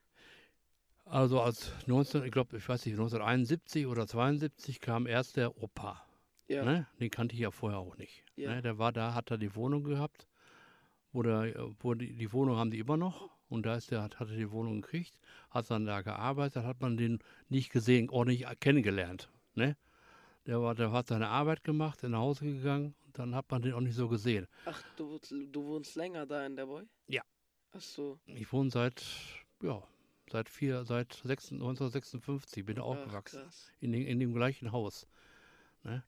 Also 1.10 1.42
als 1.42 1.72
19, 1.88 2.24
ich 2.24 2.32
glaube, 2.32 2.58
ich 2.58 2.68
weiß 2.70 2.86
nicht, 2.86 2.94
1971 2.94 3.88
oder 3.88 4.06
72 4.08 4.80
kam 4.80 5.08
erst 5.08 5.38
der 5.38 5.62
Opa. 5.62 6.04
Ja. 6.48 6.64
Ne? 6.64 6.88
Den 7.00 7.10
kannte 7.10 7.34
ich 7.36 7.42
ja 7.42 7.52
vorher 7.52 7.80
auch 7.80 7.98
nicht. 7.98 8.24
Ja. 8.36 8.56
Ne? 8.56 8.62
Der 8.62 8.78
war 8.78 8.92
da, 8.92 9.14
hat 9.14 9.32
er 9.32 9.38
die 9.38 9.56
Wohnung 9.56 9.84
gehabt. 9.84 10.28
Wo 11.12 11.24
der, 11.24 11.54
wo 11.80 11.96
die, 11.96 12.14
die 12.14 12.32
Wohnung 12.34 12.58
haben 12.58 12.70
die 12.70 12.80
immer 12.80 12.98
noch. 12.98 13.30
Und 13.50 13.66
da 13.66 13.76
ist 13.76 13.90
der, 13.90 14.04
hat, 14.04 14.20
hat 14.20 14.30
er 14.30 14.36
die 14.36 14.52
Wohnung 14.52 14.82
gekriegt, 14.82 15.20
hat 15.50 15.72
dann 15.72 15.86
da 15.86 16.02
gearbeitet, 16.02 16.64
hat 16.66 16.82
man 16.82 16.98
den 16.98 17.18
nicht 17.48 17.72
gesehen, 17.72 18.12
ordentlich 18.12 18.46
kennengelernt. 18.60 19.32
Ne? 19.56 19.76
Der, 20.46 20.62
war, 20.62 20.76
der 20.76 20.92
hat 20.92 21.08
seine 21.08 21.30
Arbeit 21.30 21.64
gemacht, 21.64 22.04
ist 22.04 22.10
nach 22.10 22.20
Hause 22.20 22.46
gegangen 22.46 22.94
und 23.08 23.18
dann 23.18 23.34
hat 23.34 23.50
man 23.50 23.64
den 23.64 23.74
auch 23.74 23.80
nicht 23.80 23.96
so 23.96 24.08
gesehen. 24.08 24.46
Ach, 24.66 24.80
du, 24.98 25.10
wohnst- 25.10 25.32
du 25.52 25.66
wohnst 25.66 25.96
länger 25.96 26.28
da 26.28 26.46
in 26.46 26.56
der 26.56 26.68
Boy? 26.68 26.84
Ja. 27.08 27.24
Achso. 27.72 28.20
Ich 28.28 28.52
wohne 28.54 28.70
seit, 28.70 29.04
ja, 29.64 29.82
seit 30.32 30.50
vier, 30.50 30.86
seit 30.86 31.14
6, 31.14 31.52
1956 31.54 32.66
bin 32.66 32.78
ich 32.78 32.82
aufgewachsen. 32.82 33.44
Krass. 33.44 33.72
in, 33.80 33.92
den, 33.92 34.06
in 34.06 34.20
dem 34.20 34.34
gleichen 34.34 34.72
Haus. 34.72 35.08
Ne? 35.84 36.04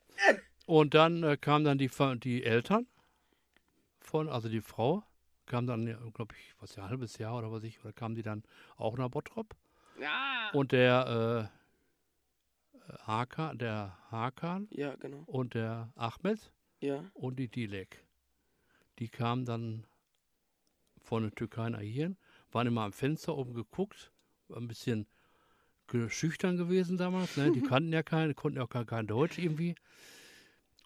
Und 0.65 0.93
dann 0.93 1.23
äh, 1.23 1.37
kamen 1.37 1.65
dann 1.65 1.77
die, 1.77 1.89
die 2.19 2.43
Eltern 2.43 2.87
von, 3.99 4.29
also 4.29 4.49
die 4.49 4.61
Frau, 4.61 5.03
kam 5.45 5.67
dann, 5.67 5.85
glaube 6.13 6.35
ich, 6.37 6.53
was 6.59 6.75
ja, 6.75 6.83
ein 6.83 6.89
halbes 6.89 7.17
Jahr 7.17 7.37
oder 7.37 7.51
was 7.51 7.63
ich, 7.63 7.79
oder 7.83 7.93
kamen 7.93 8.15
die 8.15 8.23
dann 8.23 8.43
auch 8.77 8.97
nach 8.97 9.09
Bottrop. 9.09 9.55
Ja. 9.99 10.49
Und 10.53 10.71
der 10.71 11.49
äh, 12.89 12.97
Hakan, 13.05 13.57
der 13.57 13.97
Hakan 14.09 14.67
Ja, 14.71 14.95
genau. 14.95 15.23
und 15.27 15.53
der 15.53 15.91
Ahmed 15.95 16.51
Ja. 16.79 17.03
und 17.13 17.37
die 17.37 17.47
Dilek, 17.49 18.03
die 18.99 19.09
kamen 19.09 19.45
dann 19.45 19.85
von 21.01 21.23
der 21.23 21.31
Türkei 21.31 21.69
nach 21.69 21.79
hier, 21.79 22.15
waren 22.51 22.67
immer 22.67 22.81
am 22.83 22.93
Fenster 22.93 23.37
oben 23.37 23.53
geguckt 23.53 24.11
ein 24.55 24.67
bisschen 24.67 25.07
schüchtern 26.09 26.57
gewesen 26.57 26.97
damals. 26.97 27.35
Ne? 27.37 27.51
Die 27.51 27.61
kannten 27.61 27.91
ja 27.93 28.03
keinen, 28.03 28.35
konnten 28.35 28.57
ja 28.57 28.63
auch 28.63 28.69
gar 28.69 28.85
kein 28.85 29.07
Deutsch 29.07 29.37
irgendwie. 29.37 29.75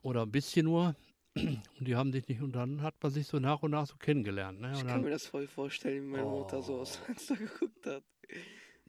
Oder 0.02 0.24
ein 0.24 0.32
bisschen 0.32 0.66
nur. 0.66 0.96
Und 1.36 1.62
die 1.80 1.96
haben 1.96 2.12
sich 2.14 2.28
nicht, 2.28 2.42
und 2.42 2.54
dann 2.56 2.82
hat 2.82 2.96
man 3.04 3.12
sich 3.12 3.28
so 3.28 3.40
nach 3.40 3.62
und 3.62 3.72
nach 3.72 3.86
so 3.88 3.96
kennengelernt. 3.98 4.62
Ne? 4.62 4.72
Ich 4.74 4.80
kann 4.80 4.88
dann, 4.88 5.02
mir 5.04 5.10
das 5.10 5.26
voll 5.26 5.48
vorstellen, 5.48 6.04
wie 6.06 6.08
meine 6.12 6.24
Mutter 6.24 6.62
so 6.62 6.76
Oh. 6.76 6.80
aus 6.82 6.94
dem 6.94 7.06
Fenster 7.06 7.36
geguckt 7.38 7.86
hat. 7.86 8.04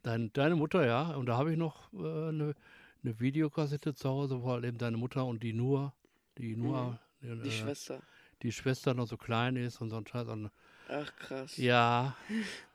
dein, 0.02 0.32
deine 0.32 0.54
Mutter, 0.56 0.86
ja. 0.86 1.14
Und 1.16 1.26
da 1.26 1.36
habe 1.38 1.50
ich 1.52 1.58
noch 1.58 1.92
äh, 1.94 1.96
eine, 2.28 2.54
eine 3.02 3.20
Videokassette 3.20 3.94
zu 3.94 4.08
Hause, 4.08 4.42
wo 4.42 4.50
halt 4.50 4.64
eben 4.64 4.78
deine 4.78 4.96
Mutter 4.96 5.24
und 5.26 5.42
die 5.42 5.52
nur, 5.52 5.92
die 6.38 6.54
nur, 6.54 7.00
Die 7.22 7.28
äh, 7.28 7.50
Schwester. 7.50 8.00
die 8.42 8.52
Schwester 8.52 8.94
noch 8.94 9.06
so 9.08 9.16
klein 9.16 9.56
ist 9.56 9.80
und 9.80 9.90
so 9.90 9.96
ein 9.96 10.06
Scheiß. 10.06 10.28
Ach 10.88 11.16
krass. 11.16 11.56
ja. 11.56 12.14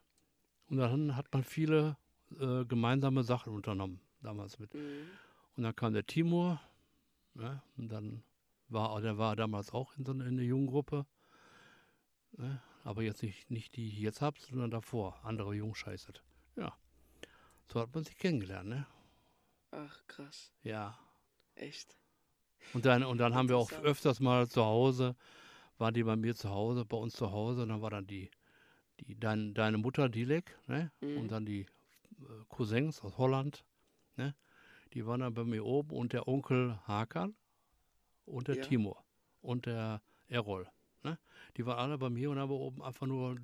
Und 0.71 0.77
dann 0.77 1.17
hat 1.17 1.27
man 1.33 1.43
viele 1.43 1.97
äh, 2.39 2.63
gemeinsame 2.63 3.25
Sachen 3.25 3.53
unternommen, 3.53 3.99
damals 4.21 4.57
mit. 4.57 4.73
Mhm. 4.73 5.09
Und 5.57 5.63
dann 5.63 5.75
kam 5.75 5.91
der 5.91 6.05
Timur, 6.05 6.61
ne? 7.33 7.61
und 7.75 7.89
dann 7.89 8.23
war, 8.69 9.01
der 9.01 9.17
war 9.17 9.35
damals 9.35 9.73
auch 9.73 9.97
in 9.97 10.05
so 10.05 10.13
einer, 10.13 10.25
in 10.25 10.35
einer 10.35 10.43
Jugendgruppe. 10.43 11.05
Ne? 12.37 12.61
Aber 12.85 13.03
jetzt 13.03 13.21
nicht, 13.21 13.51
nicht 13.51 13.75
die 13.75 13.89
ich 13.89 13.99
jetzt 13.99 14.21
habt, 14.21 14.39
sondern 14.39 14.71
davor, 14.71 15.19
andere 15.25 15.53
Jungscheiße. 15.53 16.13
Ja. 16.55 16.73
So 17.69 17.81
hat 17.81 17.93
man 17.93 18.05
sich 18.05 18.17
kennengelernt, 18.17 18.69
ne? 18.69 18.87
Ach 19.71 20.07
krass. 20.07 20.53
Ja. 20.63 20.97
Echt. 21.55 21.97
Und 22.73 22.85
dann, 22.85 23.03
und 23.03 23.17
dann 23.17 23.35
haben 23.35 23.49
wir 23.49 23.57
auch 23.57 23.73
öfters 23.83 24.21
mal 24.21 24.47
zu 24.47 24.63
Hause, 24.63 25.17
waren 25.77 25.93
die 25.93 26.03
bei 26.03 26.15
mir 26.15 26.33
zu 26.33 26.49
Hause, 26.49 26.85
bei 26.85 26.95
uns 26.95 27.13
zu 27.13 27.29
Hause, 27.29 27.63
und 27.63 27.69
dann 27.69 27.81
war 27.81 27.89
dann 27.89 28.07
die, 28.07 28.31
die 29.07 29.19
dein, 29.19 29.53
deine 29.53 29.77
Mutter 29.77 30.09
Dilek, 30.09 30.57
ne? 30.67 30.91
Mhm. 31.01 31.17
Und 31.17 31.31
dann 31.31 31.45
die 31.45 31.61
äh, 31.61 31.65
Cousins 32.49 33.01
aus 33.01 33.17
Holland, 33.17 33.63
ne? 34.15 34.35
Die 34.93 35.05
waren 35.05 35.21
dann 35.21 35.33
bei 35.33 35.43
mir 35.43 35.65
oben 35.65 35.91
und 35.95 36.13
der 36.13 36.27
Onkel 36.27 36.77
Hakan 36.87 37.35
und 38.25 38.47
der 38.47 38.57
Ja. 38.57 38.63
Timur 38.63 39.03
und 39.41 39.65
der 39.65 40.01
Errol, 40.27 40.67
ne? 41.03 41.17
Die 41.57 41.65
waren 41.65 41.79
alle 41.79 41.97
bei 41.97 42.09
mir 42.09 42.29
und 42.31 42.39
haben 42.39 42.51
oben 42.51 42.81
einfach 42.81 43.07
nur 43.07 43.37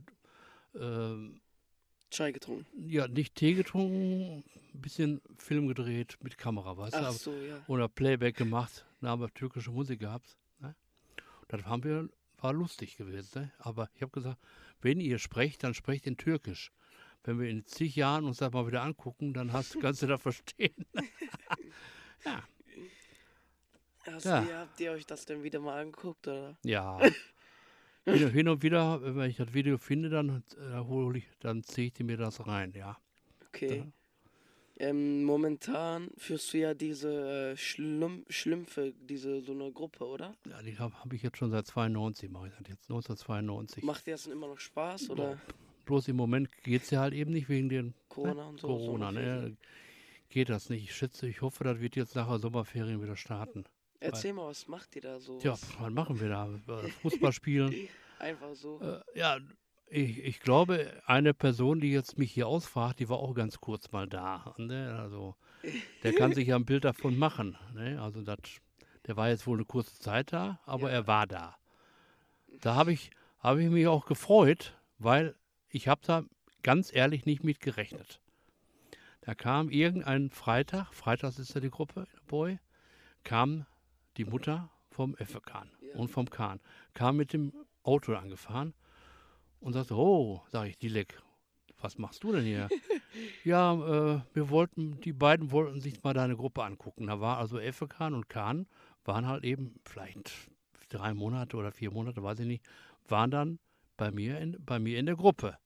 ähm, 0.75 1.41
Chai 2.09 2.31
getrunken. 2.31 2.65
ja, 2.89 3.07
nicht 3.07 3.35
Tee 3.35 3.53
getrunken, 3.53 4.43
ein 4.73 4.81
bisschen 4.81 5.21
Film 5.37 5.67
gedreht 5.67 6.17
mit 6.21 6.37
Kamera, 6.37 6.77
weißt 6.77 6.93
du? 6.93 6.99
Ach 6.99 7.03
aber- 7.07 7.13
so, 7.13 7.33
ja. 7.33 7.61
oder 7.67 7.89
Playback 7.89 8.37
gemacht. 8.37 8.85
Da 9.01 9.09
haben 9.09 9.21
wir 9.21 9.33
türkische 9.33 9.71
Musik 9.71 9.99
gehabt. 9.99 10.37
Ne? 10.59 10.73
Das 11.49 11.63
haben 11.65 11.83
wir, 11.83 12.09
war 12.39 12.53
lustig 12.53 12.95
gewesen. 12.97 13.41
Ne? 13.41 13.51
Aber 13.59 13.89
ich 13.95 14.01
habe 14.01 14.11
gesagt, 14.11 14.39
wenn 14.81 14.99
ihr 14.99 15.19
sprecht, 15.19 15.63
dann 15.63 15.73
sprecht 15.73 16.07
in 16.07 16.17
Türkisch. 16.17 16.71
Wenn 17.23 17.39
wir 17.39 17.49
in 17.49 17.65
zig 17.65 17.95
Jahren 17.95 18.25
uns 18.25 18.37
das 18.37 18.53
mal 18.53 18.67
wieder 18.67 18.83
angucken, 18.83 19.33
dann 19.33 19.51
hast, 19.51 19.79
kannst 19.79 20.01
du 20.01 20.07
das 20.07 20.21
verstehen. 20.21 20.85
Hast 24.05 24.25
Ja. 24.25 24.43
ihr, 24.43 24.57
habt 24.57 24.79
ihr 24.79 24.91
euch 24.93 25.05
das 25.05 25.25
denn 25.25 25.43
wieder 25.43 25.59
mal 25.59 25.81
angeguckt, 25.81 26.27
oder? 26.27 26.57
Ja. 26.63 26.99
hin, 28.05 28.47
und 28.47 28.63
wieder, 28.63 29.15
wenn 29.15 29.29
ich 29.29 29.35
das 29.35 29.53
Video 29.53 29.77
finde, 29.77 30.09
dann 30.09 30.43
äh, 30.57 30.77
hole 30.79 31.17
ich, 31.17 31.27
dann 31.39 31.61
ziehe 31.63 31.91
ich 31.93 31.99
mir 31.99 32.15
das 32.15 32.47
rein, 32.47 32.71
ja. 32.73 32.97
Okay. 33.47 33.79
Ja. 33.79 33.85
Ähm, 34.79 35.23
momentan 35.23 36.09
führst 36.17 36.53
du 36.53 36.59
ja 36.59 36.73
diese 36.75 37.53
äh, 37.53 37.57
Schlümpfe, 37.57 38.93
diese 38.99 39.41
so 39.41 39.51
eine 39.53 39.71
Gruppe, 39.71 40.05
oder? 40.05 40.35
ja 40.47 40.61
die 40.61 40.77
habe 40.77 40.93
hab 41.03 41.11
ich 41.13 41.23
jetzt 41.23 41.37
schon 41.37 41.49
seit 41.49 41.65
92, 41.65 42.29
mache 42.29 42.47
ich 42.47 42.53
das 42.53 42.67
jetzt, 42.69 42.83
1992. 42.89 43.83
Macht 43.83 44.05
dir 44.05 44.11
das 44.11 44.23
denn 44.23 44.33
immer 44.33 44.47
noch 44.47 44.59
Spaß, 44.59 45.09
oder? 45.09 45.37
Bloß 45.85 46.07
im 46.09 46.15
Moment 46.17 46.51
geht 46.63 46.83
es 46.83 46.91
ja 46.91 46.99
halt 46.99 47.13
eben 47.13 47.31
nicht 47.31 47.49
wegen 47.49 47.69
den 47.69 47.93
Corona 48.09 48.49
und 48.49 48.59
so. 48.59 48.67
Corona, 48.67 49.11
ne? 49.11 49.55
Geht 50.29 50.49
das 50.49 50.69
nicht. 50.69 50.83
Ich 50.83 50.93
schätze, 50.95 51.27
ich 51.27 51.41
hoffe, 51.41 51.63
das 51.63 51.79
wird 51.79 51.95
jetzt 51.95 52.15
nachher 52.15 52.37
Sommerferien 52.39 53.01
wieder 53.01 53.15
starten. 53.15 53.63
Erzähl 53.99 54.33
mal, 54.33 54.47
was 54.47 54.67
macht 54.67 54.95
ihr 54.95 55.01
da 55.01 55.19
so? 55.19 55.39
Tja, 55.39 55.53
Was- 55.53 55.79
was 55.79 55.91
machen 55.91 56.19
wir 56.19 56.29
da? 56.29 56.47
Äh, 56.67 56.89
Fußball 57.01 57.31
spielen. 57.31 57.73
Einfach 58.19 58.53
so. 58.53 58.79
äh, 58.81 59.17
ja, 59.17 59.39
ich, 59.89 60.23
ich 60.23 60.39
glaube, 60.39 61.01
eine 61.05 61.33
Person, 61.33 61.79
die 61.79 61.91
jetzt 61.91 62.17
mich 62.17 62.31
hier 62.31 62.47
ausfragt, 62.47 62.99
die 62.99 63.09
war 63.09 63.17
auch 63.17 63.33
ganz 63.33 63.59
kurz 63.59 63.91
mal 63.91 64.07
da. 64.07 64.53
Ne? 64.57 64.97
Also, 64.99 65.35
der 66.03 66.13
kann 66.13 66.33
sich 66.33 66.47
ja 66.47 66.55
ein 66.55 66.65
Bild 66.65 66.83
davon 66.85 67.17
machen. 67.17 67.57
Ne? 67.73 68.01
Also, 68.01 68.21
das, 68.21 68.37
der 69.05 69.15
war 69.17 69.29
jetzt 69.29 69.47
wohl 69.47 69.57
eine 69.57 69.65
kurze 69.65 69.99
Zeit 69.99 70.33
da, 70.33 70.59
aber 70.65 70.89
Ja. 70.89 70.95
er 70.95 71.07
war 71.07 71.27
da. 71.27 71.55
Da 72.61 72.75
habe 72.75 72.91
ich, 72.91 73.11
hab 73.39 73.57
ich 73.57 73.69
mich 73.69 73.87
auch 73.87 74.05
gefreut, 74.05 74.77
weil 74.97 75.35
ich 75.69 75.87
habe 75.87 76.01
da 76.05 76.23
ganz 76.63 76.93
ehrlich 76.93 77.25
nicht 77.25 77.43
mit 77.43 77.59
gerechnet. 77.59 78.19
Da 79.21 79.35
kam 79.35 79.69
irgendein 79.69 80.29
Freitag, 80.31 80.93
freitags 80.93 81.39
ist 81.39 81.53
ja 81.53 81.61
die 81.61 81.69
Gruppe, 81.69 82.07
Boy, 82.27 82.59
kam 83.23 83.65
die 84.15 84.25
Mutter 84.25 84.69
vom 84.89 85.15
Effe-Kahn 85.17 85.69
Ja. 85.81 85.95
und 85.95 86.09
vom 86.09 86.29
Kahn, 86.29 86.59
kam 86.93 87.17
mit 87.17 87.33
dem 87.33 87.53
Auto 87.83 88.15
angefahren 88.15 88.73
und 89.59 89.73
sagte, 89.73 89.95
oh, 89.95 90.41
sage 90.49 90.69
ich, 90.69 90.77
Dilek, 90.77 91.21
was 91.79 91.97
machst 91.97 92.23
du 92.23 92.31
denn 92.31 92.45
hier? 92.45 92.69
ja, 93.43 93.73
äh, 93.73 94.21
wir 94.33 94.49
wollten, 94.49 94.99
die 95.01 95.13
beiden 95.13 95.51
wollten 95.51 95.79
sich 95.79 96.03
mal 96.03 96.13
deine 96.13 96.35
Gruppe 96.35 96.63
angucken. 96.63 97.07
Da 97.07 97.19
war 97.19 97.37
also 97.37 97.59
Effe-Kahn 97.59 98.13
und 98.13 98.29
Kahn, 98.29 98.67
waren 99.05 99.27
halt 99.27 99.43
eben 99.43 99.75
vielleicht 99.85 100.49
drei 100.89 101.13
Monate 101.13 101.57
oder 101.57 101.71
vier 101.71 101.91
Monate, 101.91 102.23
weiß 102.23 102.39
ich 102.39 102.47
nicht, 102.47 102.65
waren 103.07 103.31
dann 103.31 103.59
bei 103.95 104.11
mir 104.11 104.39
in, 104.39 104.57
bei 104.59 104.79
mir 104.79 104.99
in 104.99 105.05
der 105.05 105.15
Gruppe. 105.15 105.57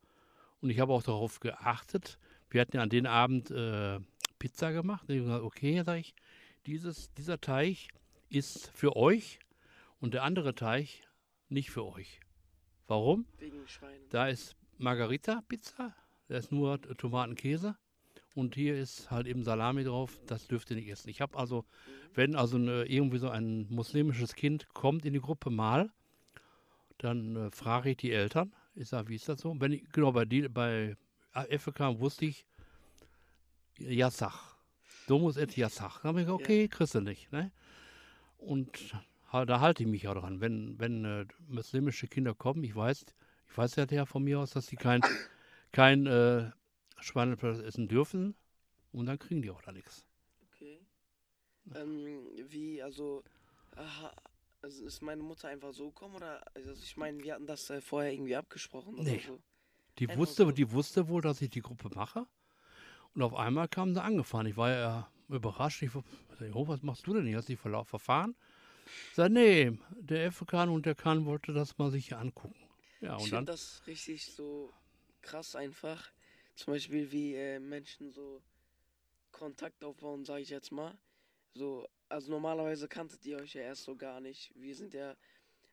Und 0.62 0.70
ich 0.70 0.80
habe 0.80 0.94
auch 0.94 1.04
darauf 1.04 1.40
geachtet, 1.40 2.18
wir 2.50 2.62
hatten 2.62 2.76
ja 2.76 2.84
an 2.84 2.90
den 2.90 3.08
Abend 3.08 3.50
äh, 3.52 4.00
Pizza 4.40 4.72
gemacht. 4.72 5.08
Und 5.08 5.16
ich 5.16 5.22
habe 5.22 5.30
gesagt, 5.30 5.46
okay, 5.46 5.84
sage 5.84 6.00
ich, 6.00 6.14
dieses, 6.66 7.14
dieser 7.14 7.40
Teich 7.40 7.90
ist 8.30 8.70
für 8.74 8.96
euch 8.96 9.40
und 10.00 10.14
der 10.14 10.24
andere 10.24 10.56
Teich 10.56 11.04
nicht 11.50 11.72
für 11.72 11.86
euch. 11.86 12.20
Warum? 12.92 13.26
Wegen 13.40 13.66
Schweinen. 13.70 14.04
Da 14.10 14.28
ist 14.28 14.58
Margarita-Pizza, 14.78 15.96
da 16.28 16.36
ist 16.36 16.52
nur 16.52 16.82
Tomatenkäse 16.82 17.78
und 18.36 18.56
hier 18.56 18.76
ist 18.76 19.10
halt 19.10 19.28
eben 19.28 19.44
Salami 19.44 19.86
drauf, 19.86 20.20
das 20.28 20.46
dürft 20.46 20.72
ihr 20.72 20.76
nicht 20.76 20.90
essen. 20.90 21.08
Ich 21.08 21.22
habe 21.22 21.38
also, 21.38 21.64
wenn 22.16 22.36
also 22.36 22.58
eine, 22.58 22.84
irgendwie 22.84 23.20
so 23.20 23.30
ein 23.30 23.66
muslimisches 23.70 24.36
Kind 24.36 24.68
kommt 24.74 25.06
in 25.06 25.14
die 25.14 25.22
Gruppe 25.22 25.50
mal, 25.50 25.90
dann 26.98 27.38
äh, 27.38 27.52
frage 27.52 27.92
ich 27.92 27.96
die 27.98 28.12
Eltern, 28.12 28.54
ich 28.76 28.90
sage, 28.90 29.08
wie 29.08 29.16
ist 29.16 29.30
das 29.30 29.40
so? 29.40 29.56
Wenn 29.58 29.72
ich, 29.72 29.90
genau, 29.94 30.12
bei, 30.12 30.26
die, 30.26 30.50
bei 30.50 30.98
FK 31.34 31.98
wusste 31.98 32.26
ich, 32.26 32.46
Yassach. 33.80 34.58
So 35.08 35.18
muss 35.18 35.38
et 35.38 35.56
Yassach. 35.56 36.02
Dann 36.02 36.10
habe 36.10 36.20
ich 36.20 36.26
gesagt, 36.26 36.44
okay, 36.44 36.68
kriegst 36.68 36.94
du 36.94 37.00
nicht. 37.00 37.32
Ne? 37.32 37.54
Und 38.38 38.70
da 39.32 39.60
halte 39.60 39.84
ich 39.84 39.90
mich 39.90 40.08
auch 40.08 40.16
dran. 40.16 40.42
Wenn, 40.42 40.80
wenn 40.80 41.06
äh, 41.06 41.26
muslimische 41.48 42.08
Kinder 42.08 42.34
kommen, 42.34 42.64
ich 42.64 42.76
weiß, 42.76 43.06
ich 43.50 43.58
weiß 43.58 43.76
ja 43.78 43.86
der 43.86 44.06
von 44.06 44.24
mir 44.24 44.40
aus, 44.40 44.52
dass 44.52 44.68
sie 44.68 44.76
kein, 44.76 45.02
kein 45.72 46.06
äh, 46.06 46.52
Schweinefleisch 47.00 47.60
essen 47.60 47.88
dürfen 47.88 48.36
und 48.92 49.06
dann 49.06 49.20
kriegen 49.20 49.42
die 49.42 49.50
auch 49.50 49.62
da 49.62 49.72
nichts. 49.72 50.06
Okay. 50.52 50.80
Ähm, 51.76 52.28
wie, 52.50 52.82
also, 52.82 53.24
aha, 53.76 54.14
also 54.62 54.86
ist 54.86 55.02
meine 55.02 55.24
Mutter 55.24 55.48
einfach 55.48 55.74
so 55.74 55.90
gekommen 55.90 56.16
oder, 56.16 56.42
also 56.54 56.72
ich 56.72 56.98
meine, 56.98 57.24
wir 57.24 57.36
hatten 57.36 57.48
das 57.48 57.70
äh, 57.70 57.82
vorher 57.82 58.12
irgendwie 58.12 58.36
abgesprochen 58.36 58.96
oder 58.96 59.04
Nee. 59.04 59.22
so. 59.26 59.40
Die 60.00 60.08
Einfach 60.08 60.20
wusste, 60.20 60.44
so. 60.44 60.52
die 60.52 60.72
wusste 60.72 61.08
wohl, 61.08 61.22
dass 61.22 61.42
ich 61.42 61.50
die 61.50 61.62
Gruppe 61.62 61.90
mache. 61.94 62.26
Und 63.14 63.22
auf 63.24 63.36
einmal 63.36 63.68
kam 63.68 63.94
sie 63.94 64.02
angefahren. 64.02 64.46
Ich 64.48 64.58
war 64.58 64.72
ja 64.72 65.12
überrascht. 65.30 65.82
Ich 65.82 65.94
war, 65.94 66.04
oh, 66.54 66.68
was 66.68 66.82
machst 66.82 67.06
du 67.08 67.14
denn 67.14 67.26
hier? 67.26 67.38
Hast 67.38 67.50
dich 67.50 67.60
verfahren? 67.60 68.36
Ich 69.10 69.16
sag, 69.16 69.32
nee, 69.32 69.78
der 69.92 70.32
FK 70.32 70.64
und 70.64 70.86
der 70.86 70.96
Kahn 70.96 71.26
wollte 71.26 71.54
das 71.54 71.78
mal 71.78 71.92
sich 71.92 72.16
angucken. 72.16 72.56
Ja, 73.02 73.18
ich 73.18 73.24
und 73.24 73.32
dann, 73.32 73.40
finde 73.40 73.52
das 73.52 73.82
richtig 73.88 74.26
so 74.26 74.72
krass 75.22 75.56
einfach. 75.56 76.12
Zum 76.56 76.74
Beispiel 76.74 77.12
wie 77.12 77.36
äh, 77.36 77.60
Menschen 77.60 78.12
so 78.12 78.42
Kontakt 79.32 79.84
aufbauen, 79.84 80.26
sage 80.26 80.42
ich 80.42 80.50
jetzt 80.50 80.72
mal. 80.72 80.98
So, 81.54 81.88
also 82.10 82.32
normalerweise 82.32 82.88
kanntet 82.88 83.26
ihr 83.26 83.38
euch 83.38 83.54
ja 83.54 83.62
erst 83.62 83.84
so 83.84 83.96
gar 83.96 84.20
nicht. 84.20 84.52
Wir 84.56 84.76
sind 84.76 84.94
ja, 84.94 85.16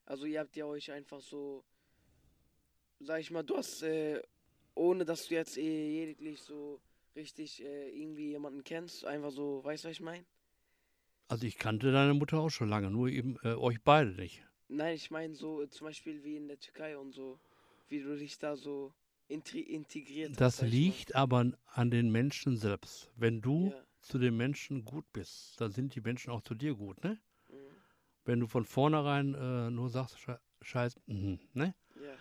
also 0.07 0.25
ihr 0.25 0.41
habt 0.41 0.57
ja 0.57 0.65
euch 0.67 0.91
einfach 0.91 1.21
so, 1.21 1.65
sag 3.01 3.21
ich 3.21 3.31
mal, 3.31 3.43
du 3.43 3.57
hast, 3.57 3.83
äh, 3.83 4.23
ohne 4.75 5.05
dass 5.05 5.27
du 5.27 5.35
jetzt 5.35 5.57
eh 5.59 6.05
lediglich 6.07 6.41
so 6.43 6.81
richtig 7.15 7.63
äh, 7.63 7.91
irgendwie 7.91 8.31
jemanden 8.31 8.65
kennst, 8.65 9.05
einfach 9.05 9.31
so, 9.31 9.63
weißt 9.65 9.85
du, 9.85 9.89
was 9.89 9.93
ich 9.93 10.01
meine? 10.01 10.25
Also 11.29 11.47
ich 11.47 11.59
kannte 11.59 11.93
deine 11.93 12.15
Mutter 12.15 12.39
auch 12.39 12.51
schon 12.51 12.69
lange, 12.69 12.91
nur 12.91 13.09
eben 13.09 13.37
äh, 13.43 13.55
euch 13.55 13.81
beide 13.83 14.11
nicht. 14.13 14.43
Nein, 14.69 14.95
ich 14.95 15.11
meine 15.11 15.35
so 15.35 15.63
äh, 15.63 15.71
zum 15.71 15.87
Beispiel 15.87 16.23
wie 16.25 16.37
in 16.37 16.49
der 16.49 16.59
Türkei 16.59 16.97
und 16.99 17.13
so, 17.13 17.39
wie 17.89 18.01
du 18.01 18.17
dich 18.17 18.39
da 18.39 18.57
so 18.57 18.93
integriert 19.29 20.31
hast. 20.31 20.41
Das 20.41 20.57
ich 20.57 20.63
mal. 20.63 20.69
liegt 20.71 21.15
aber 21.15 21.53
an 21.67 21.91
den 21.91 22.11
Menschen 22.11 22.57
selbst. 22.57 23.11
Wenn 23.17 23.41
du 23.41 23.71
Ja. 23.71 23.85
zu 24.01 24.19
den 24.19 24.37
Menschen 24.37 24.85
gut 24.85 25.05
bist, 25.13 25.61
dann 25.61 25.73
sind 25.73 25.95
die 25.95 26.01
Menschen 26.01 26.31
auch 26.31 26.43
zu 26.43 26.55
dir 26.55 26.75
gut, 26.75 27.03
ne? 27.05 27.19
Mhm. 27.49 27.57
Wenn 28.25 28.41
du 28.41 28.47
von 28.47 28.65
vornherein 28.65 29.35
äh, 29.35 29.71
nur 29.71 29.89
sagst, 29.89 30.17
Sche- 30.19 30.41
Scheiß, 30.63 30.97
mhm, 31.07 31.39
ne? 31.55 31.75
Ja. 31.97 32.15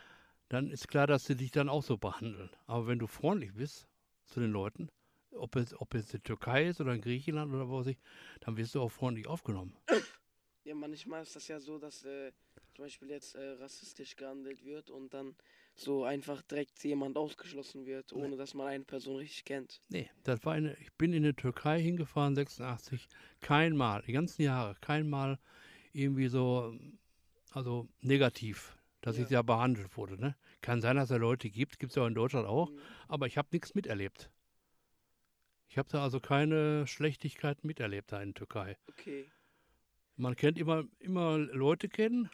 dann 0.50 0.70
ist 0.72 0.88
klar, 0.88 1.08
dass 1.08 1.26
sie 1.26 1.36
dich 1.36 1.52
dann 1.52 1.70
auch 1.70 1.84
so 1.84 1.98
behandeln. 1.98 2.50
Aber 2.66 2.88
wenn 2.88 3.00
du 3.00 3.08
freundlich 3.08 3.54
bist, 3.54 3.88
zu 4.26 4.40
den 4.40 4.52
Leuten, 4.52 4.90
ob 5.38 5.56
es, 5.56 5.80
ob 5.80 5.94
es 5.94 6.08
die 6.08 6.20
Türkei 6.20 6.68
ist 6.68 6.82
oder 6.82 6.94
in 6.94 7.02
Griechenland 7.02 7.54
oder 7.54 7.70
wo 7.70 7.84
sich, 7.84 7.98
dann 8.42 8.58
wirst 8.58 8.76
du 8.76 8.82
auch 8.82 8.92
freundlich 8.92 9.28
aufgenommen. 9.28 9.76
Ja, 10.64 10.76
manchmal 10.76 11.22
ist 11.24 11.36
das 11.36 11.48
ja 11.48 11.60
so, 11.60 11.78
dass 11.78 12.04
äh, 12.04 12.32
zum 12.76 12.86
Beispiel 12.86 13.10
jetzt 13.10 13.36
äh, 13.36 13.52
rassistisch 13.54 14.16
gehandelt 14.16 14.66
wird 14.66 14.90
und 14.90 15.14
dann 15.14 15.36
so 15.76 16.04
einfach 16.04 16.42
direkt 16.42 16.84
jemand 16.84 17.18
ausgeschlossen 17.18 17.86
wird, 17.86 18.12
ohne 18.12 18.36
dass 18.36 18.54
man 18.54 18.68
eine 18.68 18.84
Person 18.84 19.18
richtig 19.18 19.46
kennt. 19.46 19.82
Nee, 19.90 20.10
das 20.24 20.44
war 20.46 20.54
eine, 20.54 20.76
ich 20.80 20.92
bin 20.94 21.14
in 21.14 21.24
die 21.24 21.34
Türkei 21.34 21.82
hingefahren, 21.82 22.36
86, 22.36 23.08
kein 23.40 23.78
Mal, 23.78 24.02
die 24.06 24.12
ganzen 24.12 24.42
Jahre, 24.42 24.76
kein 24.82 25.10
Mal 25.10 25.40
irgendwie 25.94 26.28
so, 26.28 26.78
also 27.52 27.88
negativ, 28.02 28.78
dass 29.02 29.18
Ja. 29.18 29.24
ich 29.24 29.30
da 29.30 29.42
behandelt 29.42 29.96
wurde. 29.96 30.20
Ne? 30.20 30.36
Kann 30.62 30.82
sein, 30.82 30.98
dass 30.98 31.10
es 31.10 31.18
Leute 31.18 31.50
gibt, 31.50 31.80
gibt 31.80 31.92
es 31.92 31.96
ja 31.96 32.04
auch 32.04 32.08
in 32.08 32.16
Deutschland 32.16 32.48
auch, 32.48 32.70
Mhm. 32.72 32.80
aber 33.08 33.28
ich 33.28 33.38
habe 33.38 33.48
nichts 33.52 33.74
miterlebt. 33.74 34.30
Ich 35.70 35.78
habe 35.78 35.90
da 35.90 36.04
also 36.04 36.20
keine 36.20 36.88
Schlechtigkeiten 36.88 37.68
miterlebt 37.68 38.12
da 38.12 38.22
in 38.22 38.30
der 38.30 38.36
Türkei. 38.36 38.78
Okay. 38.88 39.30
Man 40.16 40.36
kennt 40.36 40.58
immer, 40.58 40.86
immer 41.00 41.38
Leute 41.38 41.90
kennen, 41.90 42.30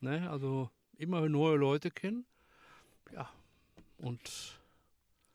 ne? 0.00 0.28
also 0.30 0.70
immer 0.98 1.28
neue 1.28 1.56
Leute 1.56 1.90
kennen. 1.90 2.26
Ja, 3.12 3.32
und 3.98 4.60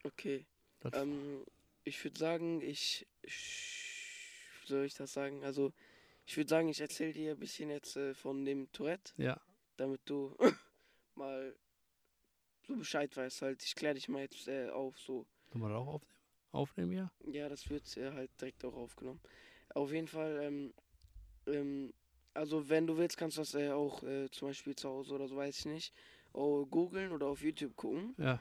Okay. 0.03 0.45
Ähm, 0.93 1.45
ich 1.83 2.03
würde 2.03 2.19
sagen, 2.19 2.61
ich. 2.61 3.05
soll 4.65 4.85
ich 4.85 4.93
das 4.93 5.13
sagen? 5.13 5.43
Also, 5.43 5.73
ich 6.25 6.37
würde 6.37 6.49
sagen, 6.49 6.69
ich 6.69 6.79
erzähle 6.79 7.13
dir 7.13 7.31
ein 7.31 7.39
bisschen 7.39 7.69
jetzt 7.69 7.95
äh, 7.95 8.13
von 8.13 8.45
dem 8.45 8.71
Tourette, 8.71 9.13
ja, 9.17 9.39
damit 9.77 10.01
du 10.05 10.37
mal 11.15 11.55
so 12.67 12.75
Bescheid 12.75 13.15
weißt 13.15 13.41
halt. 13.41 13.63
Ich 13.63 13.75
kläre 13.75 13.95
dich 13.95 14.07
mal 14.07 14.21
jetzt 14.21 14.47
äh, 14.47 14.69
auf, 14.69 14.97
so. 14.99 15.25
sollen 15.51 15.63
wir 15.63 15.75
auch 15.75 15.87
aufnehmen? 15.87 16.18
Aufnehmen, 16.51 16.91
ja? 16.93 17.11
Ja, 17.25 17.49
das 17.49 17.69
wird 17.69 17.95
äh, 17.97 18.11
halt 18.11 18.31
direkt 18.39 18.63
auch 18.65 18.75
aufgenommen. 18.75 19.19
Auf 19.75 19.91
jeden 19.91 20.07
Fall, 20.07 20.39
ähm, 20.41 20.73
ähm, 21.47 21.93
also 22.33 22.69
wenn 22.69 22.87
du 22.87 22.97
willst, 22.97 23.17
kannst 23.17 23.37
du 23.37 23.41
das 23.41 23.53
äh, 23.55 23.69
auch 23.71 24.03
äh, 24.03 24.29
zum 24.31 24.49
Beispiel 24.49 24.75
zu 24.75 24.89
Hause 24.89 25.15
oder 25.15 25.27
so, 25.27 25.35
weiß 25.35 25.59
ich 25.59 25.65
nicht, 25.65 25.93
oh, 26.33 26.65
googeln 26.65 27.11
oder 27.11 27.27
auf 27.27 27.41
YouTube 27.41 27.75
gucken. 27.75 28.15
Ja, 28.17 28.39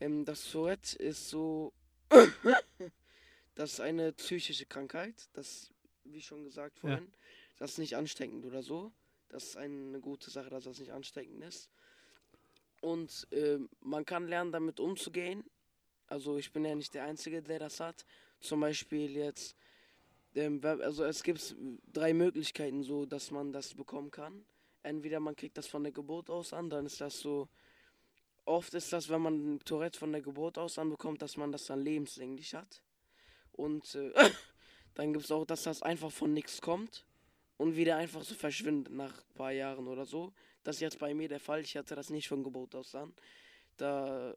Ähm, 0.00 0.24
das 0.24 0.50
Tourette 0.50 0.96
ist 0.98 1.28
so, 1.28 1.72
das 3.54 3.72
ist 3.74 3.80
eine 3.80 4.12
psychische 4.12 4.66
Krankheit, 4.66 5.28
das, 5.34 5.70
wie 6.04 6.22
schon 6.22 6.44
gesagt 6.44 6.78
Ja. 6.78 6.80
vorhin, 6.80 7.12
das 7.58 7.72
ist 7.72 7.78
nicht 7.78 7.96
ansteckend 7.96 8.44
oder 8.46 8.62
so. 8.62 8.92
Das 9.28 9.44
ist 9.44 9.56
eine 9.56 10.00
gute 10.00 10.30
Sache, 10.30 10.50
dass 10.50 10.64
das 10.64 10.78
nicht 10.80 10.92
ansteckend 10.92 11.42
ist. 11.44 11.70
Und 12.80 13.28
ähm, 13.32 13.68
man 13.80 14.04
kann 14.04 14.26
lernen, 14.26 14.52
damit 14.52 14.80
umzugehen. 14.80 15.44
Also 16.10 16.36
ich 16.38 16.52
bin 16.52 16.64
ja 16.64 16.74
nicht 16.74 16.92
der 16.92 17.04
Einzige, 17.04 17.40
der 17.40 17.60
das 17.60 17.78
hat. 17.78 18.04
Zum 18.40 18.60
Beispiel 18.60 19.16
jetzt, 19.16 19.56
ähm, 20.34 20.60
also 20.62 21.04
es 21.04 21.22
gibt 21.22 21.54
drei 21.92 22.12
Möglichkeiten 22.12 22.82
so, 22.82 23.06
dass 23.06 23.30
man 23.30 23.52
das 23.52 23.74
bekommen 23.74 24.10
kann. 24.10 24.44
Entweder 24.82 25.20
man 25.20 25.36
kriegt 25.36 25.56
das 25.56 25.68
von 25.68 25.84
der 25.84 25.92
Geburt 25.92 26.28
aus 26.28 26.52
an, 26.52 26.68
dann 26.68 26.86
ist 26.86 27.00
das 27.00 27.20
so, 27.20 27.48
oft 28.44 28.74
ist 28.74 28.92
das, 28.92 29.08
wenn 29.08 29.22
man 29.22 29.60
Tourette 29.60 29.98
von 29.98 30.10
der 30.10 30.20
Geburt 30.20 30.58
aus 30.58 30.78
anbekommt, 30.78 31.22
dass 31.22 31.36
man 31.36 31.52
das 31.52 31.66
dann 31.66 31.80
lebenslänglich 31.80 32.54
hat. 32.54 32.82
Und 33.52 33.94
äh, 33.94 34.12
dann 34.94 35.12
gibt 35.12 35.26
es 35.26 35.30
auch, 35.30 35.44
dass 35.44 35.62
das 35.62 35.80
einfach 35.80 36.10
von 36.10 36.32
nichts 36.32 36.60
kommt 36.60 37.06
und 37.56 37.76
wieder 37.76 37.96
einfach 37.96 38.22
so 38.22 38.34
verschwindet 38.34 38.92
nach 38.92 39.16
ein 39.16 39.34
paar 39.34 39.52
Jahren 39.52 39.86
oder 39.86 40.06
so. 40.06 40.32
Das 40.64 40.76
ist 40.76 40.80
jetzt 40.80 40.98
bei 40.98 41.14
mir 41.14 41.28
der 41.28 41.40
Fall. 41.40 41.60
Ich 41.60 41.76
hatte 41.76 41.94
das 41.94 42.10
nicht 42.10 42.26
von 42.26 42.42
Geburt 42.42 42.74
aus 42.74 42.96
an. 42.96 43.14
Da, 43.76 44.34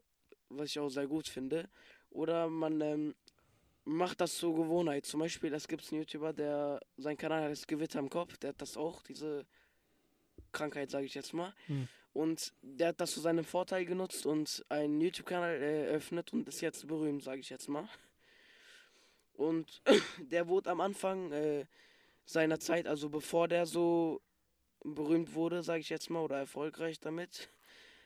was 0.48 0.70
ich 0.70 0.78
auch 0.78 0.88
sehr 0.88 1.06
gut 1.06 1.28
finde. 1.28 1.68
Oder 2.10 2.48
man 2.48 2.80
ähm, 2.80 3.14
macht 3.84 4.20
das 4.20 4.36
zur 4.36 4.54
Gewohnheit. 4.54 5.06
Zum 5.06 5.20
Beispiel, 5.20 5.52
es 5.52 5.68
gibt 5.68 5.90
einen 5.90 6.02
YouTuber, 6.02 6.32
der 6.32 6.80
sein 6.96 7.16
Kanal 7.16 7.44
heißt 7.44 7.68
Gewitter 7.68 7.98
im 7.98 8.10
Kopf. 8.10 8.36
Der 8.38 8.50
hat 8.50 8.62
das 8.62 8.76
auch, 8.76 9.02
diese 9.02 9.44
Krankheit, 10.52 10.90
sage 10.90 11.06
ich 11.06 11.14
jetzt 11.14 11.34
mal. 11.34 11.52
Hm. 11.66 11.88
Und 12.12 12.52
der 12.62 12.88
hat 12.88 13.00
das 13.00 13.12
zu 13.12 13.20
seinem 13.20 13.44
Vorteil 13.44 13.84
genutzt 13.84 14.24
und 14.24 14.64
einen 14.68 15.00
YouTube-Kanal 15.00 15.60
eröffnet 15.60 16.32
und 16.32 16.48
ist 16.48 16.60
jetzt 16.60 16.86
berühmt, 16.86 17.24
sage 17.24 17.40
ich 17.40 17.50
jetzt 17.50 17.68
mal. 17.68 17.88
Und 19.34 19.82
der 20.30 20.46
wurde 20.46 20.70
am 20.70 20.80
Anfang 20.80 21.32
äh, 21.32 21.66
seiner 22.24 22.60
Zeit, 22.60 22.86
also 22.86 23.08
bevor 23.08 23.48
der 23.48 23.66
so 23.66 24.22
berühmt 24.84 25.34
wurde, 25.34 25.62
sage 25.62 25.80
ich 25.80 25.88
jetzt 25.88 26.08
mal, 26.08 26.20
oder 26.20 26.38
erfolgreich 26.38 27.00
damit, 27.00 27.50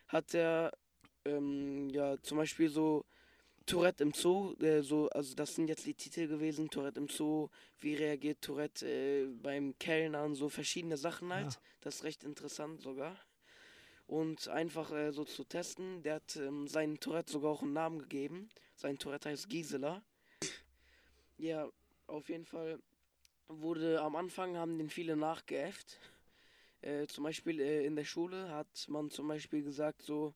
hat 0.06 0.32
er 0.34 0.72
ähm, 1.24 1.90
ja 1.90 2.20
zum 2.22 2.38
Beispiel 2.38 2.68
so 2.68 3.04
Tourette 3.68 4.02
im 4.02 4.12
Zoo, 4.14 4.54
äh, 4.60 4.82
so, 4.82 5.10
also 5.10 5.34
das 5.34 5.54
sind 5.54 5.68
jetzt 5.68 5.84
die 5.84 5.94
Titel 5.94 6.26
gewesen, 6.26 6.70
Tourette 6.70 6.98
im 6.98 7.08
Zoo, 7.08 7.48
wie 7.80 7.94
reagiert 7.94 8.40
Tourette 8.40 8.86
äh, 8.86 9.26
beim 9.26 9.78
Kellnern, 9.78 10.34
so 10.34 10.48
verschiedene 10.48 10.96
Sachen 10.96 11.32
halt. 11.32 11.52
Ja. 11.52 11.60
Das 11.82 11.96
ist 11.96 12.04
recht 12.04 12.24
interessant 12.24 12.80
sogar. 12.80 13.16
Und 14.06 14.48
einfach 14.48 14.90
äh, 14.90 15.12
so 15.12 15.24
zu 15.24 15.44
testen, 15.44 16.02
der 16.02 16.14
hat 16.14 16.36
ähm, 16.36 16.66
seinen 16.66 16.98
Tourette 16.98 17.30
sogar 17.30 17.50
auch 17.50 17.62
einen 17.62 17.74
Namen 17.74 17.98
gegeben. 17.98 18.48
Sein 18.74 18.98
Tourette 18.98 19.28
heißt 19.28 19.50
Gisela. 19.50 20.02
Ja, 21.36 21.68
auf 22.06 22.30
jeden 22.30 22.46
Fall 22.46 22.80
wurde 23.48 24.00
am 24.00 24.16
Anfang 24.16 24.56
haben 24.56 24.78
den 24.78 24.88
viele 24.88 25.14
nachgeäfft. 25.14 25.98
Äh, 26.80 27.06
zum 27.06 27.24
Beispiel 27.24 27.60
äh, 27.60 27.84
in 27.84 27.96
der 27.96 28.04
Schule 28.04 28.50
hat 28.50 28.86
man 28.88 29.10
zum 29.10 29.28
Beispiel 29.28 29.62
gesagt 29.62 30.02
so, 30.02 30.34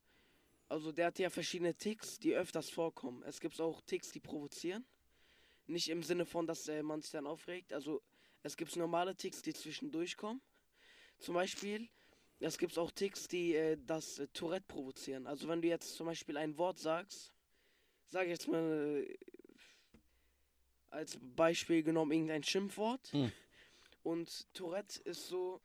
also 0.72 0.90
der 0.90 1.06
hat 1.06 1.18
ja 1.18 1.28
verschiedene 1.28 1.74
Ticks, 1.74 2.18
die 2.18 2.34
öfters 2.34 2.70
vorkommen. 2.70 3.22
Es 3.24 3.40
gibt 3.40 3.60
auch 3.60 3.82
Ticks, 3.82 4.10
die 4.10 4.20
provozieren. 4.20 4.86
Nicht 5.66 5.90
im 5.90 6.02
Sinne 6.02 6.24
von, 6.24 6.46
dass 6.46 6.66
äh, 6.66 6.82
man 6.82 7.02
sich 7.02 7.10
dann 7.10 7.26
aufregt. 7.26 7.74
Also 7.74 8.00
es 8.42 8.56
gibt 8.56 8.74
normale 8.76 9.14
Ticks, 9.14 9.42
die 9.42 9.52
zwischendurch 9.52 10.16
kommen. 10.16 10.40
Zum 11.18 11.34
Beispiel, 11.34 11.90
es 12.40 12.56
gibt 12.56 12.78
auch 12.78 12.90
Ticks, 12.90 13.28
die 13.28 13.54
äh, 13.54 13.76
das 13.84 14.18
äh, 14.18 14.28
Tourette 14.28 14.64
provozieren. 14.66 15.26
Also 15.26 15.46
wenn 15.46 15.60
du 15.60 15.68
jetzt 15.68 15.94
zum 15.94 16.06
Beispiel 16.06 16.38
ein 16.38 16.56
Wort 16.56 16.78
sagst, 16.78 17.34
sag 18.08 18.26
jetzt 18.26 18.48
mal 18.48 19.04
äh, 19.06 19.18
als 20.88 21.18
Beispiel 21.20 21.82
genommen 21.82 22.12
irgendein 22.12 22.44
Schimpfwort. 22.44 23.12
Hm. 23.12 23.30
Und 24.02 24.52
Tourette 24.54 25.02
ist 25.02 25.28
so, 25.28 25.60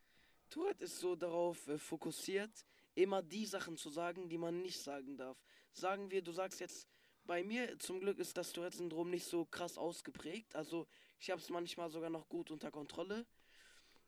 Tourette 0.50 0.84
ist 0.84 0.98
so 1.00 1.16
darauf 1.16 1.66
äh, 1.66 1.78
fokussiert, 1.78 2.67
immer 3.02 3.22
die 3.22 3.46
Sachen 3.46 3.76
zu 3.76 3.90
sagen, 3.90 4.28
die 4.28 4.38
man 4.38 4.60
nicht 4.60 4.80
sagen 4.80 5.16
darf. 5.16 5.38
Sagen 5.72 6.10
wir, 6.10 6.20
du 6.22 6.32
sagst 6.32 6.60
jetzt, 6.60 6.88
bei 7.24 7.44
mir 7.44 7.78
zum 7.78 8.00
Glück 8.00 8.18
ist 8.18 8.36
das 8.36 8.52
Tourette-Syndrom 8.52 9.10
nicht 9.10 9.26
so 9.26 9.44
krass 9.44 9.78
ausgeprägt. 9.78 10.56
Also 10.56 10.86
ich 11.20 11.30
habe 11.30 11.40
es 11.40 11.48
manchmal 11.48 11.90
sogar 11.90 12.10
noch 12.10 12.28
gut 12.28 12.50
unter 12.50 12.70
Kontrolle. 12.70 13.26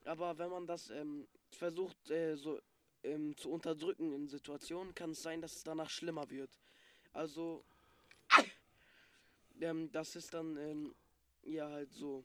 Aber 0.05 0.38
wenn 0.38 0.50
man 0.50 0.66
das 0.66 0.90
ähm, 0.90 1.29
versucht 1.50 2.11
äh, 2.11 2.35
so 2.37 2.59
ähm, 3.03 3.37
zu 3.37 3.50
unterdrücken 3.50 4.12
in 4.12 4.26
Situationen, 4.26 4.94
kann 4.94 5.11
es 5.11 5.22
sein, 5.22 5.40
dass 5.40 5.57
es 5.57 5.62
danach 5.62 5.90
schlimmer 5.90 6.29
wird. 6.31 6.50
Also 7.12 7.64
ähm, 9.61 9.92
das 9.92 10.16
ist 10.16 10.35
dann 10.35 10.57
ähm, 10.57 10.94
ja 11.42 11.68
halt 11.68 11.92
so. 11.92 12.24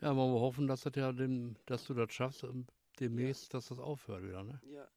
Ja, 0.00 0.14
wollen 0.16 0.34
wir 0.34 0.40
hoffen, 0.40 0.66
dass, 0.66 0.82
das 0.82 0.94
ja 0.96 1.12
dem, 1.12 1.56
dass 1.66 1.84
du 1.84 1.94
das 1.94 2.12
schaffst, 2.12 2.44
demnächst, 3.00 3.54
dass 3.54 3.68
das 3.68 3.78
aufhört 3.78 4.22
wieder, 4.22 4.42
ne? 4.42 4.60
Ja, 4.64 4.88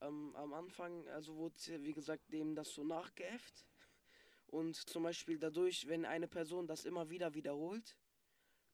ähm, 0.00 0.34
am 0.36 0.52
Anfang, 0.52 1.06
also 1.08 1.36
wurde 1.36 1.56
ja, 1.66 1.82
wie 1.82 1.92
gesagt, 1.92 2.32
dem 2.32 2.54
das 2.54 2.72
so 2.72 2.84
nachgeäfft. 2.84 3.66
Und 4.48 4.76
zum 4.76 5.02
Beispiel 5.02 5.38
dadurch, 5.38 5.88
wenn 5.88 6.04
eine 6.04 6.28
Person 6.28 6.66
das 6.66 6.84
immer 6.84 7.10
wieder 7.10 7.34
wiederholt, 7.34 7.96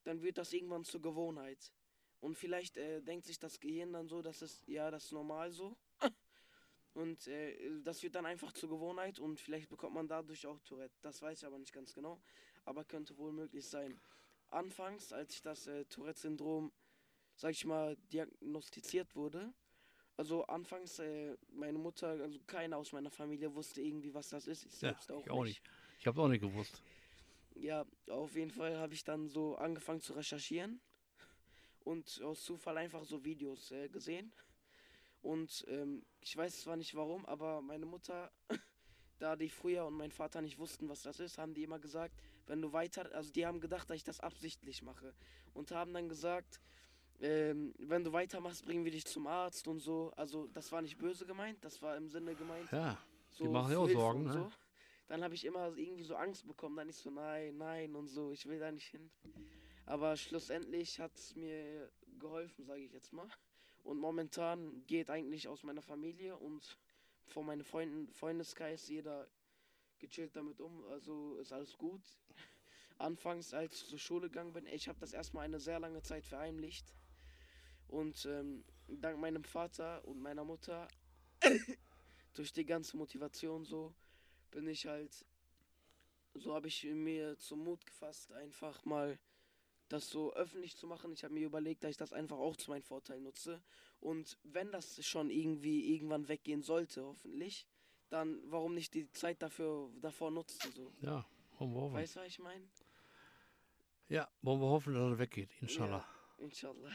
dann 0.05 0.23
wird 0.23 0.39
das 0.39 0.53
irgendwann 0.53 0.85
zur 0.85 1.01
Gewohnheit. 1.01 1.73
Und 2.21 2.37
vielleicht 2.37 2.77
äh, 2.77 3.03
denkt 3.03 3.27
sich 3.27 3.39
das 3.39 3.59
Gehirn 3.59 3.93
dann 3.93 4.09
so, 4.09 4.23
dass 4.23 4.43
es, 4.43 4.63
ja, 4.67 4.91
das 4.91 5.07
ist 5.07 5.13
normal 5.13 5.51
so. 5.51 5.77
Und 6.95 7.27
äh, 7.27 7.81
das 7.83 8.03
wird 8.03 8.15
dann 8.15 8.27
einfach 8.27 8.53
zur 8.53 8.69
Gewohnheit 8.69 9.19
und 9.19 9.41
vielleicht 9.41 9.71
bekommt 9.71 9.95
man 9.95 10.09
dadurch 10.09 10.47
auch 10.47 10.61
Tourette. 10.61 10.95
Das 11.01 11.23
weiß 11.23 11.39
ich 11.39 11.47
aber 11.47 11.59
nicht 11.59 11.73
ganz 11.73 11.95
genau, 11.95 12.21
aber 12.67 12.85
könnte 12.85 13.17
wohl 13.17 13.33
möglich 13.33 13.67
sein. 13.67 13.99
Anfangs, 14.51 15.11
als 15.11 15.37
ich 15.37 15.41
das 15.41 15.67
äh, 15.67 15.87
Tourette-Syndrom, 15.87 16.71
sag 17.43 17.51
ich 17.51 17.65
mal, 17.65 17.97
diagnostiziert 18.13 19.17
wurde, 19.17 19.53
also 20.17 20.45
anfangs, 20.45 21.01
äh, 21.01 21.37
meine 21.53 21.77
Mutter, 21.77 22.11
also 22.11 22.39
keiner 22.47 22.77
aus 22.77 22.93
meiner 22.93 23.11
Familie 23.11 23.53
wusste 23.53 23.83
irgendwie, 23.83 24.15
was 24.15 24.29
das 24.29 24.47
ist. 24.47 24.65
Ich 24.65 24.73
Ja, 24.75 24.79
selbst 24.79 25.11
auch, 25.11 25.25
ich 25.25 25.31
auch 25.31 25.43
nicht. 25.43 25.61
Ich 25.99 26.07
habe 26.07 26.23
auch 26.23 26.29
nicht 26.29 26.41
gewusst. 26.41 26.81
Ja, 27.57 27.85
auf 28.09 28.37
jeden 28.37 28.53
Fall 28.53 28.79
habe 28.79 28.95
ich 28.95 29.03
dann 29.03 29.29
so 29.29 29.57
angefangen 29.57 30.01
zu 30.01 30.13
recherchieren 30.13 30.81
und 31.81 32.23
aus 32.23 32.45
Zufall 32.45 32.79
einfach 32.79 33.05
so 33.05 33.25
Videos 33.25 33.73
äh, 33.73 33.89
gesehen. 33.89 34.33
Und 35.21 35.65
ähm, 35.67 36.05
ich 36.21 36.37
weiß 36.37 36.61
zwar 36.61 36.77
nicht 36.77 36.95
warum, 36.95 37.27
aber 37.27 37.61
meine 37.61 37.87
Mutter, 37.87 38.31
da 39.19 39.35
die 39.35 39.49
früher 39.49 39.85
und 39.87 39.95
mein 39.95 40.13
Vater 40.13 40.43
nicht 40.43 40.59
wussten, 40.59 40.89
was 40.89 41.03
das 41.03 41.19
ist, 41.19 41.39
haben 41.39 41.55
die 41.55 41.65
immer 41.65 41.81
gesagt, 41.81 42.15
wenn 42.47 42.63
du 42.63 42.73
weiter, 42.73 43.13
also 43.17 43.33
die 43.33 43.45
haben 43.45 43.61
gedacht, 43.61 43.91
dass 43.91 43.97
ich 43.97 44.05
das 44.05 44.21
absichtlich 44.21 44.83
mache 44.83 45.13
und 45.55 45.73
haben 45.73 45.93
dann 45.93 46.09
gesagt, 46.09 46.61
ähm, 47.23 47.73
wenn 47.79 48.03
du 48.05 48.13
weitermachst, 48.13 48.65
bringen 48.65 48.85
wir 48.85 48.91
dich 48.91 49.05
zum 49.07 49.27
Arzt 49.27 49.69
und 49.69 49.79
so. 49.81 50.13
Also 50.17 50.49
das 50.49 50.71
war 50.73 50.83
nicht 50.83 50.99
böse 50.99 51.25
gemeint, 51.25 51.65
das 51.65 51.81
war 51.81 51.97
im 51.97 52.09
Sinne 52.09 52.35
gemeint, 52.35 52.71
Ja, 52.73 52.99
so 53.31 53.45
Die 53.45 53.51
machen 53.51 53.73
ja 53.73 53.79
auch 53.79 53.89
Sorgen, 53.89 54.25
ne? 54.25 54.33
so. 54.33 54.53
dann 55.07 55.23
habe 55.23 55.35
ich 55.35 55.45
immer 55.45 55.77
irgendwie 55.77 56.03
so 56.03 56.17
Angst 56.17 56.47
bekommen. 56.47 56.77
Dann 56.77 56.89
ich 56.89 56.97
so, 56.97 57.11
nein, 57.11 57.57
nein 57.57 57.95
und 57.95 58.09
so, 58.09 58.33
ich 58.33 58.47
will 58.47 58.59
da 58.59 58.71
nicht 58.73 58.89
hin. 58.89 59.11
Aber 59.87 60.17
schlussendlich 60.17 60.99
hat 61.01 61.15
es 61.17 61.35
mir 61.37 61.91
geholfen, 62.19 62.65
sage 62.65 62.81
ich 62.83 62.93
jetzt 62.93 63.13
mal. 63.13 63.29
Und 63.85 63.99
momentan 63.99 64.85
geht 64.87 65.11
eigentlich 65.11 65.49
aus 65.49 65.63
meiner 65.63 65.83
Familie 65.83 66.37
und 66.37 66.79
von 67.27 67.47
meinen 67.47 67.65
Freunden, 67.65 68.13
Freundeskreis 68.13 68.89
jeder 68.89 69.29
gechillt 69.99 70.35
damit 70.37 70.61
um. 70.61 70.85
Also 70.87 71.37
ist 71.39 71.53
alles 71.53 71.77
gut. 71.79 72.03
Anfangs, 72.99 73.55
als 73.55 73.75
ich 73.75 73.89
zur 73.89 73.99
Schule 73.99 74.29
gegangen 74.29 74.53
bin, 74.53 74.67
ich 74.67 74.89
habe 74.89 74.99
das 75.01 75.13
erstmal 75.13 75.45
eine 75.45 75.59
sehr 75.59 75.81
lange 75.81 76.03
Zeit 76.03 76.25
verheimlicht. 76.25 76.95
Und 77.93 78.25
ähm, 78.25 78.65
dank 78.89 79.19
meinem 79.19 79.45
Vater 79.45 80.03
und 80.07 80.19
meiner 80.19 80.45
Mutter, 80.45 80.89
durch 82.35 82.51
die 82.51 82.65
ganze 82.65 82.97
Motivation 82.97 83.67
so, 83.67 83.95
bin 84.51 84.67
ich 84.67 84.87
halt, 84.87 85.27
so 86.33 86.55
habe 86.55 86.69
ich 86.69 86.85
mir 86.85 87.37
zum 87.37 87.65
Mut 87.65 87.85
gefasst, 87.85 88.33
einfach 88.33 88.83
mal 88.87 89.19
das 89.91 90.09
so 90.09 90.33
öffentlich 90.33 90.75
zu 90.75 90.87
machen. 90.87 91.13
Ich 91.13 91.23
habe 91.23 91.35
mir 91.35 91.45
überlegt, 91.45 91.85
dass 91.85 91.91
ich 91.91 91.97
das 91.99 92.15
einfach 92.15 92.39
auch 92.39 92.57
zu 92.57 92.71
meinem 92.71 92.83
Vorteil 92.83 93.21
nutze. 93.21 93.63
Und 94.01 94.39
wenn 94.43 94.73
das 94.73 95.05
schon 95.05 95.29
irgendwie 95.29 95.95
irgendwann 95.95 96.29
weggehen 96.29 96.63
sollte, 96.63 97.05
hoffentlich, 97.05 97.67
dann 98.09 98.41
warum 98.47 98.75
nicht 98.75 98.95
die 98.95 99.11
Zeit 99.13 99.43
dafür 99.43 99.91
davor 100.01 100.31
nutzen 100.31 100.73
so. 100.73 100.91
Ja, 101.03 101.27
wollen 101.59 101.75
wir 101.75 101.81
hoffen. 101.83 101.95
Weißt 101.95 102.17
du, 102.17 102.21
was 102.21 102.27
ich 102.29 102.39
meine? 102.39 102.67
Ja, 104.09 104.31
wollen 104.41 104.61
wir 104.61 104.69
hoffen, 104.69 104.95
dass 104.95 105.03
er 105.03 105.19
weggeht, 105.19 105.51
inshallah. 105.61 105.99
Ja, 106.39 106.45
inshallah. 106.45 106.91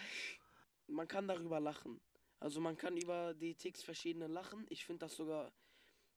Man 0.88 1.08
kann 1.08 1.28
darüber 1.28 1.60
lachen. 1.60 2.00
Also 2.39 2.62
man 2.62 2.78
kann 2.78 2.97
über 2.97 3.34
die 3.34 3.56
Ticks 3.56 3.84
verschiedene 3.84 4.28
lachen. 4.28 4.65
Ich 4.69 4.86
finde 4.86 5.06
das 5.06 5.15
sogar 5.15 5.52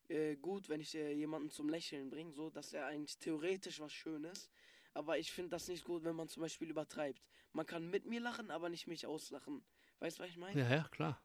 äh, 0.08 0.36
gut, 0.36 0.68
wenn 0.68 0.80
ich 0.80 0.94
äh, 0.94 1.12
jemanden 1.12 1.50
zum 1.50 1.68
Lächeln 1.68 2.10
bringe, 2.10 2.32
so 2.32 2.50
dass 2.50 2.72
er 2.72 2.86
eigentlich 2.86 3.18
theoretisch 3.18 3.80
was 3.80 3.92
Schönes. 3.92 4.50
Aber 4.92 5.18
ich 5.18 5.32
finde 5.32 5.50
das 5.50 5.68
nicht 5.68 5.84
gut, 5.84 6.04
wenn 6.04 6.16
man 6.16 6.28
zum 6.28 6.42
Beispiel 6.42 6.68
übertreibt. 6.68 7.28
Man 7.52 7.66
kann 7.66 7.88
mit 7.88 8.06
mir 8.06 8.20
lachen, 8.20 8.50
aber 8.50 8.68
nicht 8.68 8.86
mich 8.86 9.06
auslachen. 9.06 9.62
Weißt 10.00 10.18
du, 10.18 10.22
was 10.22 10.30
ich 10.30 10.36
meine? 10.36 10.60
Ja, 10.60 10.68
ja, 10.68 10.88
klar. 10.90 11.20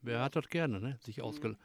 Wer 0.00 0.20
hat 0.20 0.36
das 0.36 0.48
gerne, 0.48 0.80
ne? 0.80 0.98
Sich 1.02 1.22
ausgelacht. 1.22 1.60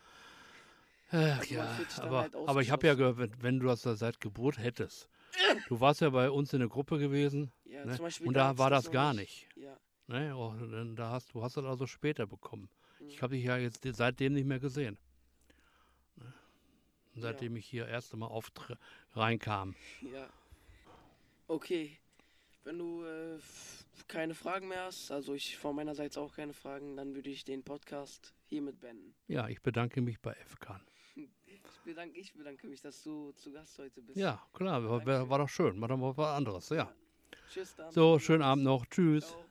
Ach, 1.11 1.39
Also 1.39 1.55
man 1.55 1.65
ja, 1.65 1.85
aber, 2.01 2.21
halt 2.21 2.35
aber 2.35 2.61
ich 2.61 2.71
habe 2.71 2.85
ja 2.85 2.93
gehört, 2.93 3.17
wenn, 3.17 3.41
wenn 3.41 3.59
du 3.59 3.67
das 3.67 3.81
da 3.81 3.95
seit 3.95 4.21
Geburt 4.21 4.57
hättest. 4.57 5.09
Du 5.67 5.79
warst 5.79 6.01
ja 6.01 6.09
bei 6.09 6.31
uns 6.31 6.53
in 6.53 6.59
der 6.59 6.69
Gruppe 6.69 6.97
gewesen 6.97 7.51
Ja, 7.63 7.85
ne? 7.85 7.95
zum 7.95 8.05
Beispiel 8.05 8.27
und 8.27 8.33
da 8.33 8.57
war 8.57 8.71
das 8.71 8.85
noch 8.85 8.91
gar 8.91 9.13
nicht. 9.13 9.43
Ja. 9.43 9.48
Ne? 10.09 10.33
Dann, 10.71 10.95
da 10.95 11.11
hast, 11.11 11.33
du 11.35 11.43
hast 11.43 11.55
das 11.55 11.65
also 11.65 11.85
später 11.85 12.25
bekommen. 12.25 12.67
Mhm. 12.99 13.09
Ich 13.09 13.21
habe 13.21 13.35
dich 13.35 13.45
ja 13.45 13.57
jetzt 13.57 13.87
seitdem 13.91 14.33
nicht 14.33 14.47
mehr 14.47 14.59
gesehen. 14.59 14.97
Ne? 16.15 16.33
Seitdem 17.15 17.55
ich 17.55 17.65
hier 17.67 17.87
erst 17.87 18.11
einmal 18.13 18.29
auf 18.29 18.51
reinkam. 19.13 19.75
Ja. 20.01 20.27
Okay. 21.47 21.99
Wenn 22.63 22.79
du 22.79 23.03
äh, 23.05 23.37
keine 24.07 24.33
Fragen 24.33 24.67
mehr 24.67 24.85
hast, 24.85 25.11
also 25.11 25.33
ich 25.35 25.57
von 25.57 25.75
meiner 25.75 25.93
Seite 25.93 26.19
auch 26.19 26.35
keine 26.35 26.53
Fragen, 26.53 26.97
dann 26.97 27.13
würde 27.13 27.29
ich 27.29 27.45
den 27.45 27.63
Podcast 27.63 28.33
hiermit 28.47 28.79
beenden. 28.79 29.13
Ja, 29.27 29.47
ich 29.47 29.61
bedanke 29.61 30.01
mich 30.01 30.19
bei 30.19 30.33
FK. 30.33 30.81
Ich 31.15 31.61
bedanke, 31.85 32.17
ich 32.17 32.33
bedanke 32.33 32.67
mich, 32.67 32.81
dass 32.81 33.03
du 33.03 33.31
zu 33.33 33.51
Gast 33.51 33.77
heute 33.77 34.01
bist. 34.01 34.17
Ja, 34.17 34.43
klar, 34.53 34.83
war, 34.83 35.29
war 35.29 35.37
doch 35.37 35.49
schön. 35.49 35.79
War 35.79 35.87
doch 35.87 35.97
mal 35.97 36.17
was 36.17 36.35
anderes, 36.35 36.69
ja. 36.69 36.91
Tschüss 37.51 37.75
dann. 37.75 37.91
So, 37.91 38.17
schönen 38.19 38.43
Abend 38.43 38.63
noch. 38.63 38.85
Tschüss. 38.87 39.27
Ciao. 39.27 39.45